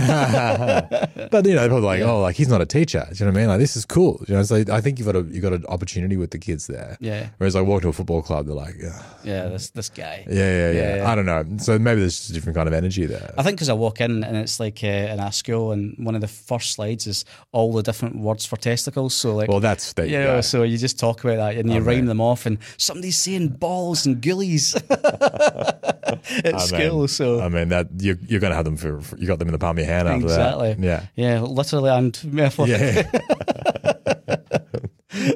[1.44, 3.06] you know, they're probably like, oh, like he's not a teacher.
[3.10, 3.48] Do you know what I mean?
[3.48, 4.24] Like this is cool.
[4.28, 6.66] You know, so I think you've got a you got an opportunity with the kids
[6.66, 6.96] there.
[7.00, 9.48] yeah, Whereas I walk to a football club, they're like, yeah, yeah.
[9.48, 10.24] This this guy.
[10.28, 11.10] yeah, yeah, Yeah, yeah.
[11.10, 11.44] I don't know.
[11.58, 13.34] So maybe there's just a different kind of energy there.
[13.38, 16.14] I think because I walk in and it's like uh, in a school, and one
[16.14, 19.14] of the first slides is all the different words for testicles.
[19.14, 20.40] So like, well, that's you you go.
[20.40, 24.06] so you just talk that and you Oh, rhyme them off, and somebody's saying balls
[24.06, 27.08] and gillies at school.
[27.08, 29.48] so I mean that you're, you're going to have them for, for- you got them
[29.48, 30.80] in the palm of your hand after exactly, that.
[30.84, 31.06] Yeah.
[31.16, 32.68] yeah, literally and metaphor.
[32.68, 33.02] Yeah.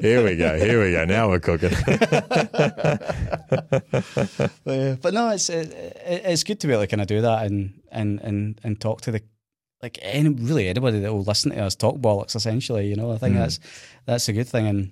[0.01, 0.57] here we go.
[0.57, 1.03] Here we go.
[1.05, 1.71] Now we're cooking.
[4.63, 7.45] But no, it's it, it- it's good to be able to kind of do that
[7.45, 9.21] and and and and talk to the
[9.81, 12.35] like any really anybody that will listen to us talk bollocks.
[12.35, 13.39] Essentially, you know, I think Mm.
[13.39, 13.59] that's
[14.05, 14.91] that's a good thing, and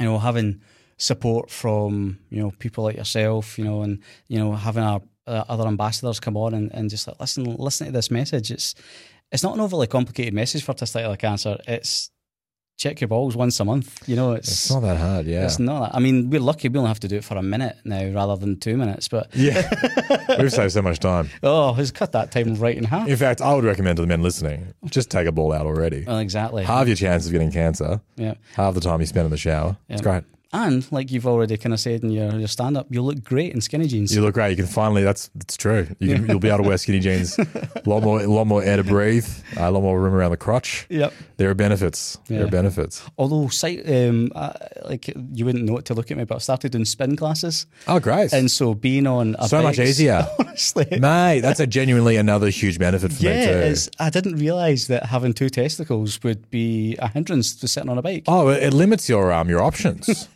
[0.00, 0.60] you know, having
[0.98, 5.44] support from you know people like yourself, you know, and you know having our uh,
[5.48, 8.50] other ambassadors come on and, and just like listen listen to this message.
[8.50, 8.74] It's
[9.32, 11.58] it's not an overly complicated message for testicular cancer.
[11.66, 12.10] It's
[12.76, 14.06] check your balls once a month.
[14.08, 15.26] You know, it's It's not that hard.
[15.26, 15.44] Yeah.
[15.44, 15.90] it's not.
[15.92, 18.06] That, I mean, we're lucky we only have to do it for a minute now
[18.10, 19.08] rather than two minutes.
[19.08, 19.68] But Yeah.
[20.38, 21.30] We've saved so much time.
[21.42, 23.08] oh, he's cut that time right in half.
[23.08, 26.04] In fact, I would recommend to the men listening, just take a ball out already.
[26.06, 26.64] Well, exactly.
[26.64, 28.00] Halve your chance of getting cancer.
[28.16, 28.34] Yeah.
[28.54, 29.76] Half the time you spend in the shower.
[29.88, 30.24] It's great.
[30.52, 33.52] And like you've already kind of said in your, your stand up, you look great
[33.52, 34.14] in skinny jeans.
[34.14, 34.50] You look great.
[34.50, 35.02] You can finally.
[35.02, 35.88] That's it's true.
[35.98, 37.38] You you'll be able to wear skinny jeans.
[37.38, 39.26] A lot more, a lot more air to breathe.
[39.56, 40.86] A lot more room around the crotch.
[40.88, 41.12] Yep.
[41.36, 42.16] There are benefits.
[42.28, 43.02] There are benefits.
[43.18, 44.52] Although, sight, um, uh,
[44.84, 47.66] like you wouldn't know it to look at me, but I started doing spin classes,
[47.86, 48.32] Oh, great!
[48.32, 50.86] and so being on a so much bike's- easier, honestly.
[50.98, 51.40] mate.
[51.40, 53.90] That's a genuinely another huge benefit for Yeah, me too.
[53.98, 58.02] I didn't realise that having two testicles would be a hindrance to sitting on a
[58.02, 58.24] bike.
[58.28, 60.28] Oh, it it limits your um your options.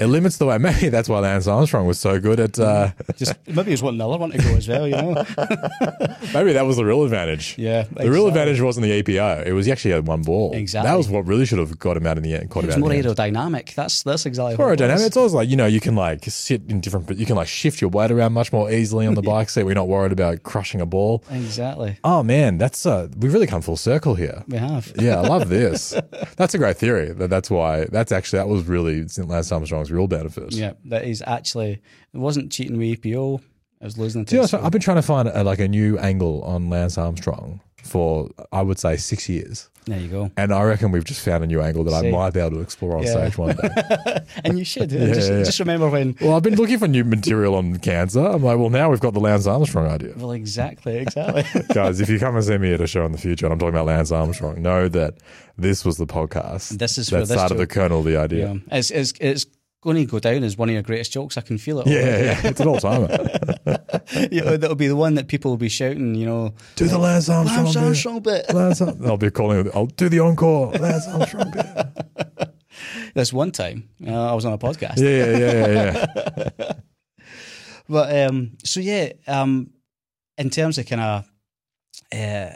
[0.00, 0.58] it limits the way.
[0.70, 2.58] Maybe that's why Lance Armstrong was so good at.
[2.58, 5.12] Uh, Just maybe he's wanting another one to go as well, you know?
[6.34, 7.56] maybe that was the real advantage.
[7.58, 9.46] Yeah, The real advantage wasn't the EPO.
[9.46, 10.52] It was he actually had one ball.
[10.54, 10.90] Exactly.
[10.90, 12.50] That was what really should have got him out in the end.
[12.50, 13.16] Caught him It's out more in the end.
[13.16, 13.74] aerodynamic.
[13.74, 15.06] That's that's exactly Or what it aerodynamic.
[15.06, 17.48] It's always like you know you can like sit in different, but you can like
[17.48, 19.64] shift your weight around much more easily on the bike seat.
[19.64, 21.22] We're not worried about crushing a ball.
[21.30, 21.98] Exactly.
[22.04, 24.44] Oh man, that's uh, we've really come full circle here.
[24.48, 24.92] We have.
[24.98, 25.94] Yeah, I love this.
[26.36, 27.12] that's a great theory.
[27.12, 30.52] That that's why that's actually that was really Lance Armstrong's real benefit.
[30.52, 31.72] Yeah, that is actually
[32.12, 33.40] it wasn't cheating with EPO.
[33.82, 35.96] I was losing you know, so I've been trying to find a, like a new
[35.98, 40.30] angle on Lance Armstrong for I would say six years, There you go.
[40.36, 42.60] and I reckon we've just found a new angle that I might be able to
[42.60, 43.12] explore on Yeah.
[43.12, 44.18] stage one day.
[44.44, 44.92] And you should.
[45.00, 45.42] Yeah, just, yeah.
[45.44, 46.14] just remember when.
[46.20, 48.20] well, I've been looking for new material on cancer.
[48.20, 50.12] I'm like, well, now we've got the Lance Armstrong idea.
[50.14, 51.44] Well, exactly, exactly.
[51.72, 53.58] Guys, if you come and see me at a show in the future and I'm
[53.58, 55.14] talking about Lance Armstrong, know that
[55.56, 56.76] this was the podcast.
[56.78, 58.52] This is that where this started the kernel of the idea.
[58.52, 59.46] yeah, it's, it's it's
[59.82, 61.38] going to go down as one of your greatest jokes.
[61.38, 61.86] I can feel it.
[61.86, 62.24] Yeah, already.
[62.24, 63.08] yeah, it's an all timer.
[64.30, 66.14] you know, that'll be the one that people will be shouting.
[66.14, 67.64] You know, Do the Lance Armstrong.
[67.64, 67.82] Lance bit.
[67.84, 68.54] Armstrong bit.
[68.54, 69.72] Lance Ar- I'll be calling it.
[69.74, 70.72] I'll do the encore.
[70.72, 71.50] Lance Armstrong.
[71.50, 71.66] bit.
[73.14, 74.98] This one time, uh, I was on a podcast.
[74.98, 76.72] Yeah, yeah, yeah, yeah.
[77.88, 79.72] But um, so yeah, um,
[80.38, 81.30] in terms of kind of
[82.14, 82.54] uh,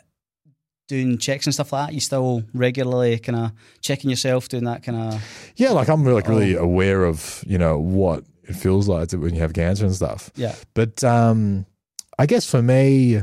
[0.88, 4.82] doing checks and stuff like that, you still regularly kind of checking yourself, doing that
[4.82, 5.22] kind of.
[5.56, 6.62] Yeah, like I'm like really Oh.
[6.64, 10.30] aware of you know what it feels like to, when you have cancer and stuff.
[10.36, 11.64] Yeah, But um,
[12.18, 13.22] I guess for me,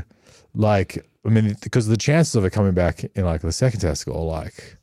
[0.54, 4.16] like I mean, because the chances of it coming back in like the second testicle
[4.28, 4.76] are like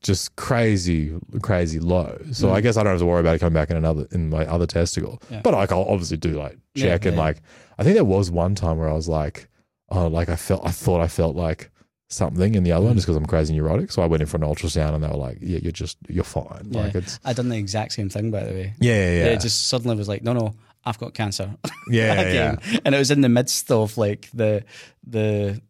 [0.00, 1.12] just crazy,
[1.42, 2.18] crazy low.
[2.32, 2.52] So Mm.
[2.54, 4.44] I guess I don't have to worry about it coming back in another in my
[4.46, 5.20] other testicle.
[5.30, 5.40] Yeah.
[5.42, 7.22] But like I'll obviously do like Yeah, check and yeah.
[7.22, 7.42] like
[7.78, 9.48] I think there was one time where I was like,
[9.90, 11.70] oh, like I felt I thought I felt like
[12.12, 12.96] something in the other one mm.
[12.96, 13.90] just because I'm crazy neurotic.
[13.90, 16.24] So I went in for an ultrasound and they were like, "Yeah, you're just you're
[16.24, 16.82] fine." Yeah.
[16.82, 18.74] Like it's I done the exact same thing, by the way.
[18.78, 20.54] yeah, yeah, yeah, It just suddenly was like, no, no,
[20.84, 21.54] I've got cancer.
[21.88, 22.56] yeah, yeah.
[22.84, 24.64] And it was in the midst of like the
[25.06, 25.60] the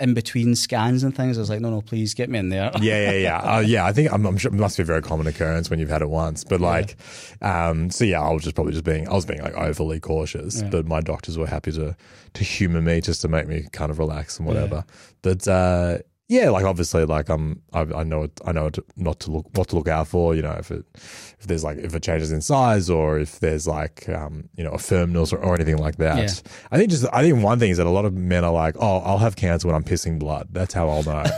[0.00, 1.36] in between scans and things.
[1.36, 2.70] I was like, no, no, please get me in there.
[2.80, 3.40] yeah, yeah, yeah.
[3.50, 5.78] Uh, yeah, I think I'm, I'm sure it must be a very common occurrence when
[5.78, 6.44] you've had it once.
[6.44, 6.96] But like,
[7.42, 10.62] um, so yeah, I was just probably just being, I was being like overly cautious.
[10.62, 11.96] But my doctors were happy to
[12.34, 14.84] to humor me just to make me kind of relax and whatever.
[15.22, 15.98] But uh,
[16.30, 19.46] yeah, like obviously, like I'm, I, I know, it, I know it not to look,
[19.54, 20.32] what to look out for.
[20.32, 23.66] You know, if it, if there's like, if it changes in size or if there's
[23.66, 26.18] like, um, you know, a firmness or, or anything like that.
[26.18, 26.52] Yeah.
[26.70, 28.76] I think just, I think one thing is that a lot of men are like,
[28.78, 30.46] oh, I'll have cancer when I'm pissing blood.
[30.52, 31.24] That's how I'll know.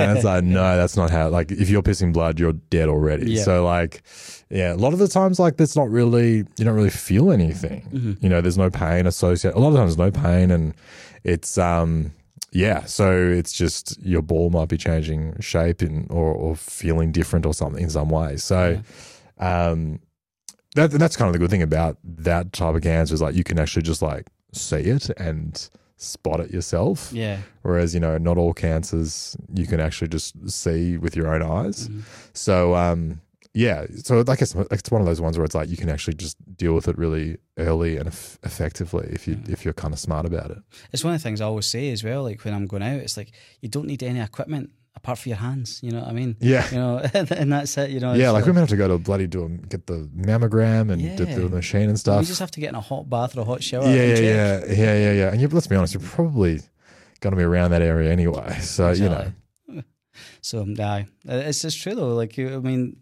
[0.00, 1.28] And it's like, no, that's not how.
[1.28, 3.32] Like, if you're pissing blood, you're dead already.
[3.32, 3.42] Yeah.
[3.42, 4.02] So, like,
[4.48, 7.82] yeah, a lot of the times, like, that's not really, you don't really feel anything.
[7.92, 8.12] Mm-hmm.
[8.24, 9.58] You know, there's no pain associated.
[9.58, 10.72] A lot of times, no pain, and
[11.24, 12.12] it's, um,
[12.52, 12.84] yeah.
[12.84, 17.54] So it's just your ball might be changing shape in, or, or feeling different or
[17.54, 18.36] something in some way.
[18.36, 18.80] So,
[19.38, 20.00] um,
[20.76, 23.44] that, that's kind of the good thing about that type of cancer is like you
[23.44, 27.12] can actually just like see it and spot it yourself.
[27.12, 27.38] Yeah.
[27.62, 31.88] Whereas, you know, not all cancers you can actually just see with your own eyes.
[31.88, 32.00] Mm-hmm.
[32.32, 33.20] So, um,
[33.52, 36.14] yeah, so I guess it's one of those ones where it's like you can actually
[36.14, 39.48] just deal with it really early and eff- effectively if you mm.
[39.48, 40.58] if you're kind of smart about it.
[40.92, 42.22] It's one of the things I always say as well.
[42.22, 45.38] Like when I'm going out, it's like you don't need any equipment apart from your
[45.38, 45.80] hands.
[45.82, 46.36] You know what I mean?
[46.40, 46.68] Yeah.
[46.70, 47.90] You know, and that's it.
[47.90, 48.14] You know.
[48.14, 51.16] Yeah, it's like women have to go to bloody do a, get the mammogram and
[51.16, 51.34] do, Yeah.
[51.36, 52.20] the machine and stuff.
[52.20, 53.84] you just have to get in a hot bath or a hot shower.
[53.84, 55.32] yeah, yeah, yeah, yeah, yeah, yeah.
[55.32, 56.60] And you, let's be honest, you're probably
[57.20, 58.58] going to be around that area anyway.
[58.60, 59.32] So you know,
[60.40, 62.14] So nah, it's just true though.
[62.14, 62.96] Like you, I mean,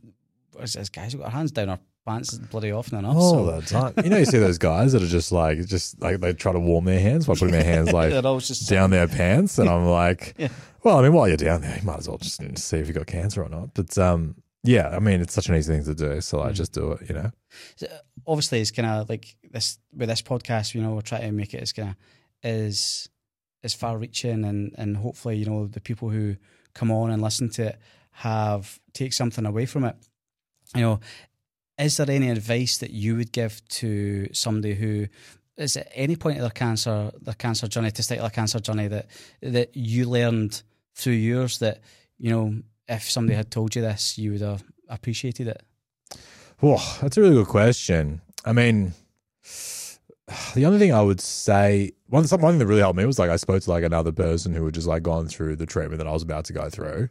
[0.60, 3.16] as guys, got our hands down our pants bloody often enough.
[3.16, 3.92] all so time.
[4.02, 6.60] You know, you see those guys that are just like, just like they try to
[6.60, 10.34] warm their hands by putting their hands like just down their pants, and I'm like,
[10.38, 10.48] Yeah.
[10.82, 12.94] well, I mean, while you're down there, you might as well just see if you
[12.94, 13.74] got cancer or not.
[13.74, 16.48] But um, yeah, I mean, it's such an easy thing to do, so Mm-hmm.
[16.48, 17.08] I just do it.
[17.08, 17.30] You know,
[18.26, 20.74] obviously it's kind of like this with this podcast.
[20.74, 21.96] You know, we're trying to make it as kind of
[22.42, 23.08] as
[23.64, 26.36] as far reaching and and hopefully you know the people who
[26.74, 27.78] come on and listen to it
[28.12, 29.96] have take something away from it.
[30.74, 31.00] You know,
[31.78, 35.06] is there any advice that you would give to somebody who
[35.56, 39.06] is at any point of their cancer their cancer journey their cancer journey that
[39.42, 40.62] that you learned
[40.94, 41.80] through yours that
[42.18, 42.54] you know
[42.88, 45.62] if somebody had told you this you would have appreciated it
[46.62, 48.20] oh, that's a really good question.
[48.44, 48.94] I mean,
[50.54, 53.30] the only thing I would say, one one thing that really helped me was like
[53.30, 56.06] I spoke to like another person who had just like gone through the treatment that
[56.06, 57.08] I was about to go through,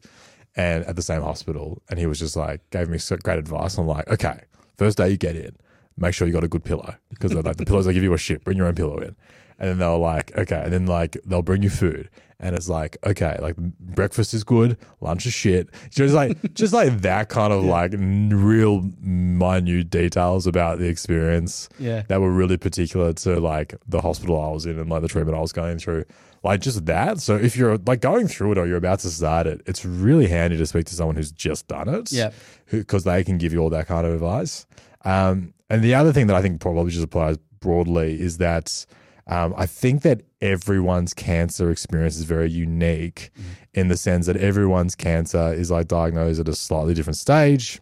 [0.57, 3.77] and at the same hospital, and he was just like gave me great advice.
[3.77, 4.41] I'm like, okay,
[4.77, 5.55] first day you get in,
[5.95, 8.17] make sure you got a good pillow because like the pillows they give you a
[8.17, 8.43] shit.
[8.43, 9.15] Bring your own pillow in,
[9.59, 12.97] and then they'll like okay, and then like they'll bring you food, and it's like
[13.05, 15.69] okay, like breakfast is good, lunch is shit.
[15.91, 21.69] Just like just like that kind of like n- real minute details about the experience
[21.77, 25.07] yeah that were really particular to like the hospital I was in and like the
[25.07, 26.05] treatment I was going through.
[26.43, 27.19] Like just that.
[27.19, 30.27] So if you're like going through it or you're about to start it, it's really
[30.27, 32.11] handy to speak to someone who's just done it.
[32.11, 32.31] Yeah.
[32.69, 34.65] Because they can give you all that kind of advice.
[35.03, 38.85] Um, and the other thing that I think probably just applies broadly is that
[39.27, 43.31] um, I think that everyone's cancer experience is very unique
[43.73, 47.81] in the sense that everyone's cancer is like diagnosed at a slightly different stage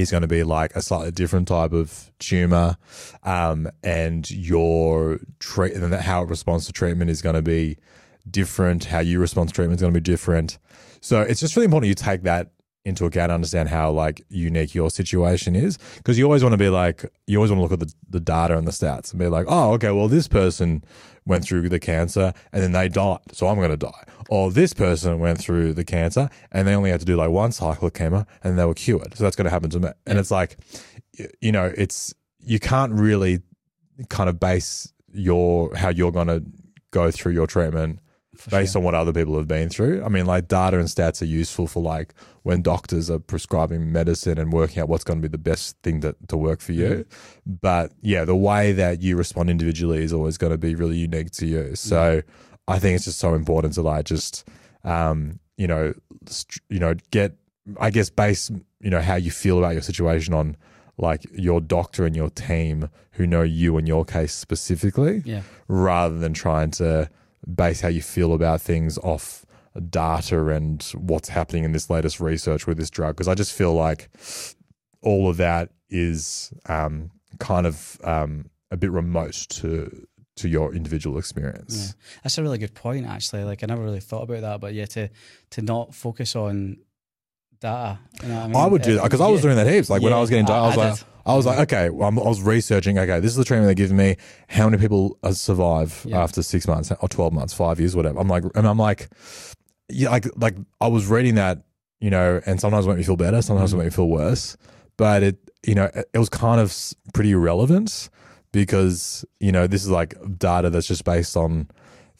[0.00, 2.76] is going to be like a slightly different type of tumor,
[3.24, 7.76] um, and your treat and then how it responds to treatment is going to be
[8.30, 8.84] different.
[8.84, 10.58] How you respond to treatment is going to be different.
[11.00, 12.50] So it's just really important you take that
[12.84, 16.68] into account, understand how like unique your situation is, because you always want to be
[16.68, 19.26] like you always want to look at the, the data and the stats and be
[19.26, 20.82] like, oh, okay, well this person
[21.26, 24.04] went through the cancer and then they died, so I'm going to die.
[24.30, 27.52] Or this person went through the cancer and they only had to do like one
[27.52, 29.90] cycle of chemo and they were cured, so that's going to happen to me.
[30.06, 30.56] And it's like,
[31.40, 33.40] you know, it's you can't really
[34.08, 36.42] kind of base your how you're going to
[36.90, 37.98] go through your treatment
[38.50, 40.02] based on what other people have been through.
[40.04, 44.38] I mean, like data and stats are useful for like when doctors are prescribing medicine
[44.38, 47.04] and working out what's going to be the best thing to, to work for you.
[47.46, 51.30] But yeah, the way that you respond individually is always going to be really unique
[51.32, 51.74] to you.
[51.74, 52.22] So
[52.68, 54.46] I think it's just so important to like just,
[54.84, 55.92] um, you know,
[56.26, 57.36] st- you know, get,
[57.80, 60.56] I guess, base, you know, how you feel about your situation on
[60.96, 65.42] like your doctor and your team who know you and your case specifically Yeah.
[65.68, 67.08] rather than trying to
[67.54, 69.46] base how you feel about things off
[69.90, 73.16] data and what's happening in this latest research with this drug.
[73.16, 74.10] Because I just feel like
[75.02, 81.18] all of that is um, kind of um, a bit remote to to your individual
[81.18, 81.88] experience.
[81.88, 82.20] Yeah.
[82.22, 83.42] That's a really good point, actually.
[83.42, 85.08] Like I never really thought about that, but yeah, to
[85.50, 86.78] to not focus on
[87.60, 87.98] data.
[88.22, 88.56] You know what I, mean?
[88.56, 89.52] I would do that because I was Yeah.
[89.52, 89.90] doing that heaps.
[89.90, 91.04] Like when I was getting, di- I was I- I like, did.
[91.26, 92.98] I was like, okay, well, I'm, I was researching.
[92.98, 94.16] Okay, this is the treatment they give me.
[94.48, 96.22] How many people uh, survive Yeah.
[96.22, 98.18] after six months or twelve months, five years, whatever?
[98.18, 99.08] I'm like, and I'm like,
[99.90, 101.64] yeah, like like I was reading that,
[102.00, 103.80] you know, and sometimes it made me feel better, sometimes it Mm.
[103.80, 104.56] made me feel worse,
[104.96, 105.36] but it,
[105.66, 106.74] you know, it, it was kind of
[107.12, 108.08] pretty irrelevant
[108.52, 111.68] because you know this is like data that's just based on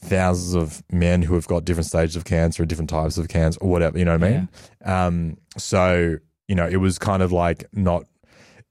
[0.01, 3.68] thousands of men who have got different stages of cancer, different types of cancer, or
[3.70, 3.99] whatever.
[3.99, 4.49] You know what I mean?
[4.84, 8.05] Um, so you know, it was kind of like not,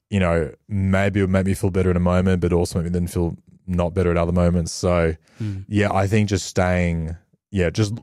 [0.09, 2.85] you know, maybe it would make me feel better in a moment, but also make
[2.85, 4.71] me then feel not better at other moments.
[4.71, 5.65] So Mm.
[5.67, 7.15] yeah, I think just staying,
[7.51, 7.93] yeah, just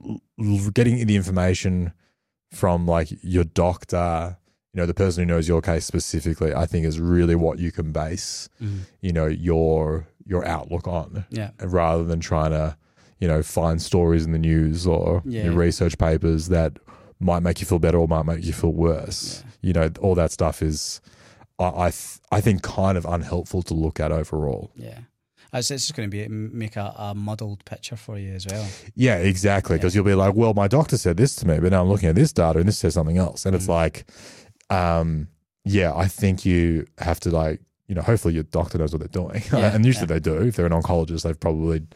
[0.74, 1.92] getting the information
[2.52, 4.36] from like your doctor,
[4.72, 7.72] you know, the person who knows your case specifically, I think is really what you
[7.72, 8.80] can base, Mhm.
[9.00, 11.50] you know, your your outlook on, Yeah.
[11.62, 12.76] rather than trying to,
[13.24, 15.44] you know, find stories in the news or Yeah.
[15.44, 16.72] your research papers that
[17.20, 19.42] might make you feel better or might make you feel worse.
[19.62, 21.00] You know, all that stuff is,
[21.58, 24.70] I I, th- I think, kind of unhelpful to look at overall.
[24.76, 24.98] Yeah.
[25.54, 28.66] It's, it's just going to be make a, a muddled picture for you as well.
[28.94, 29.76] Yeah, exactly.
[29.76, 32.10] Because you'll be like, well, my doctor said this to me, but now I'm looking
[32.10, 33.46] at this data and this says something else.
[33.46, 34.04] And it's like,
[34.68, 35.28] um,
[35.64, 39.08] yeah, I think you have to like, you know, hopefully your doctor knows what they're
[39.22, 39.42] doing.
[39.52, 40.18] Yeah, and usually yeah.
[40.18, 40.42] they do.
[40.42, 41.86] If they're an oncologist, they've probably,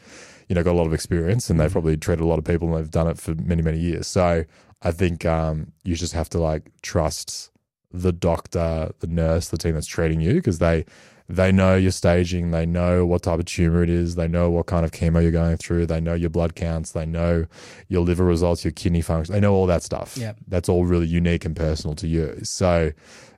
[0.49, 2.69] you know, got a lot of experience and they've probably treated a lot of people
[2.69, 4.07] and they've done it for many, many years.
[4.07, 4.45] So
[4.83, 7.51] I think um, you just have to like trust
[7.91, 10.85] the doctor, the nurse, the team that's treating you because they
[11.31, 14.65] they know your staging, they know what type of tumor it is, they know what
[14.65, 17.45] kind of chemo you're going through, they know your blood counts, they know
[17.89, 20.17] your liver results, your kidney function, they know all that stuff.
[20.17, 20.33] Yeah.
[20.47, 22.39] That's all really unique and personal to you.
[22.45, 22.93] So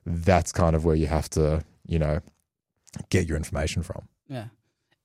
[0.05, 2.21] that's kind of where you have to, you know,
[3.09, 4.07] get your information from.
[4.29, 4.45] Yeah.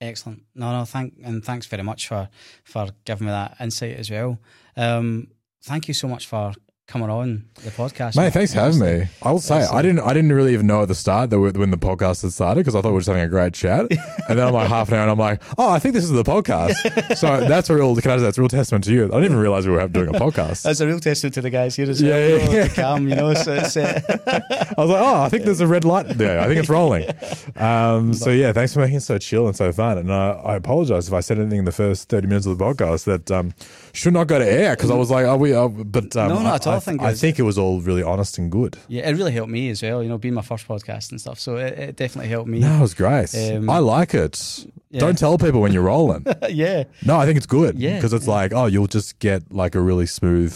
[0.01, 0.42] Excellent.
[0.55, 2.28] No, no, thank and thanks very much for
[2.64, 4.38] for giving me that insight as well.
[4.76, 5.28] Um,
[5.62, 6.53] thank you so much for
[6.87, 8.16] coming on the podcast.
[8.16, 9.09] Mate, thanks for having me.
[9.20, 11.70] I will say, I didn't, I didn't really even know at the start that when
[11.70, 13.80] the podcast had started because I thought we were just having a great chat,
[14.28, 16.11] and then I'm like half an hour, and I'm like, oh, I think this is
[16.11, 17.16] the podcast.
[17.16, 19.05] so that's a real, can I say that's a real testament to you.
[19.05, 20.62] I didn't even realize we were doing a podcast.
[20.62, 22.18] That's a real testament to the guys here as well.
[22.18, 22.68] yeah, yeah.
[22.68, 24.01] to Cam, you know, so it's uh,
[24.78, 26.41] I was like, oh, I think there's a red light there.
[26.41, 27.09] I think it's rolling.
[27.57, 29.99] Um, so yeah, thanks for making it so chill and so fun.
[29.99, 32.64] And uh, I apologize if I said anything in the first 30 minutes of the
[32.64, 33.55] podcast that um,
[33.97, 36.38] should not go to air because I was like, oh, we, uh, but um, No,
[36.42, 36.74] not at all.
[36.74, 38.76] I, I think it I was- think it was all really honest and good.
[38.88, 40.03] yeah, it really helped me as well.
[40.03, 42.59] You know, being my first podcast and stuff, so it, it definitely helped me.
[42.61, 43.34] No, it was great.
[43.34, 44.66] Um, I like it.
[44.90, 45.01] yeah.
[45.01, 46.24] Don't tell people when you're rolling.
[46.49, 47.78] yeah, No, I think it's good.
[47.78, 50.55] Yeah, Because it's like, oh, you'll just get like a really smooth.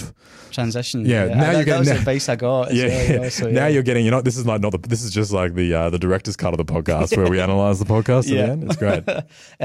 [0.51, 1.05] transition.
[1.07, 2.73] Yeah, now that, you're that was now- the base I got.
[2.75, 2.87] Yeah.
[2.89, 5.03] well, you know, so, Now you're getting, you know, this is like not the, this
[5.03, 7.85] is just like the uh, the director's cut of the podcast where we analyze the
[7.85, 8.41] podcast Yeah.
[8.41, 8.65] at the end.
[8.65, 9.05] It's great.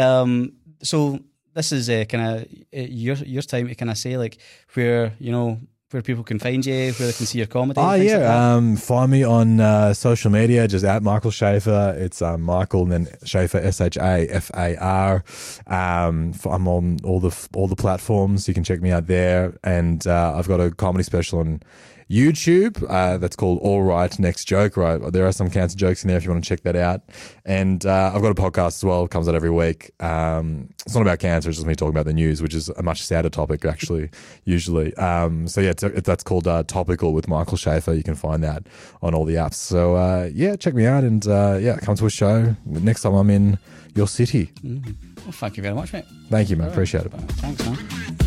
[0.02, 1.20] um, so
[1.56, 4.38] this is uh, kind of your your time to kind of say like
[4.74, 5.60] where you know
[5.92, 7.80] where people can find you, where they can see your comedy.
[7.80, 11.96] Oh yeah, like um, find me on uh, social media, just at Michael Shafar.
[11.96, 15.24] It's um, Michael and then Shafar S H A F A R.
[15.68, 18.48] Um, f- I'm on all the all the platforms.
[18.48, 21.62] You can check me out there, and uh, I've got a comedy special on
[22.10, 24.78] YouTube uh, that's called All Right Next Joke.
[24.78, 27.02] Right, there are some cancer jokes in there if you want to check that out.
[27.46, 29.06] And uh, I've got a podcast as well.
[29.06, 29.92] It comes out every week.
[30.00, 32.84] Um, it's not about cancer; it's just me talking about the news, which is a
[32.84, 34.10] much sadder topic actually.
[34.46, 37.98] Usually, um, so yeah, it's, it's, that's called uh, Topical with Michael Shafar.
[37.98, 38.68] You can find that
[39.02, 39.56] on all the apps.
[39.56, 43.16] So uh, yeah, check me out, and uh, yeah, come to a show next time
[43.16, 43.58] I'm in
[43.96, 44.52] your city.
[44.64, 46.06] Well, thank you very much, mate.
[46.30, 46.70] Thank you, man.
[46.70, 47.12] Appreciate it.
[47.12, 48.25] Thanks, man.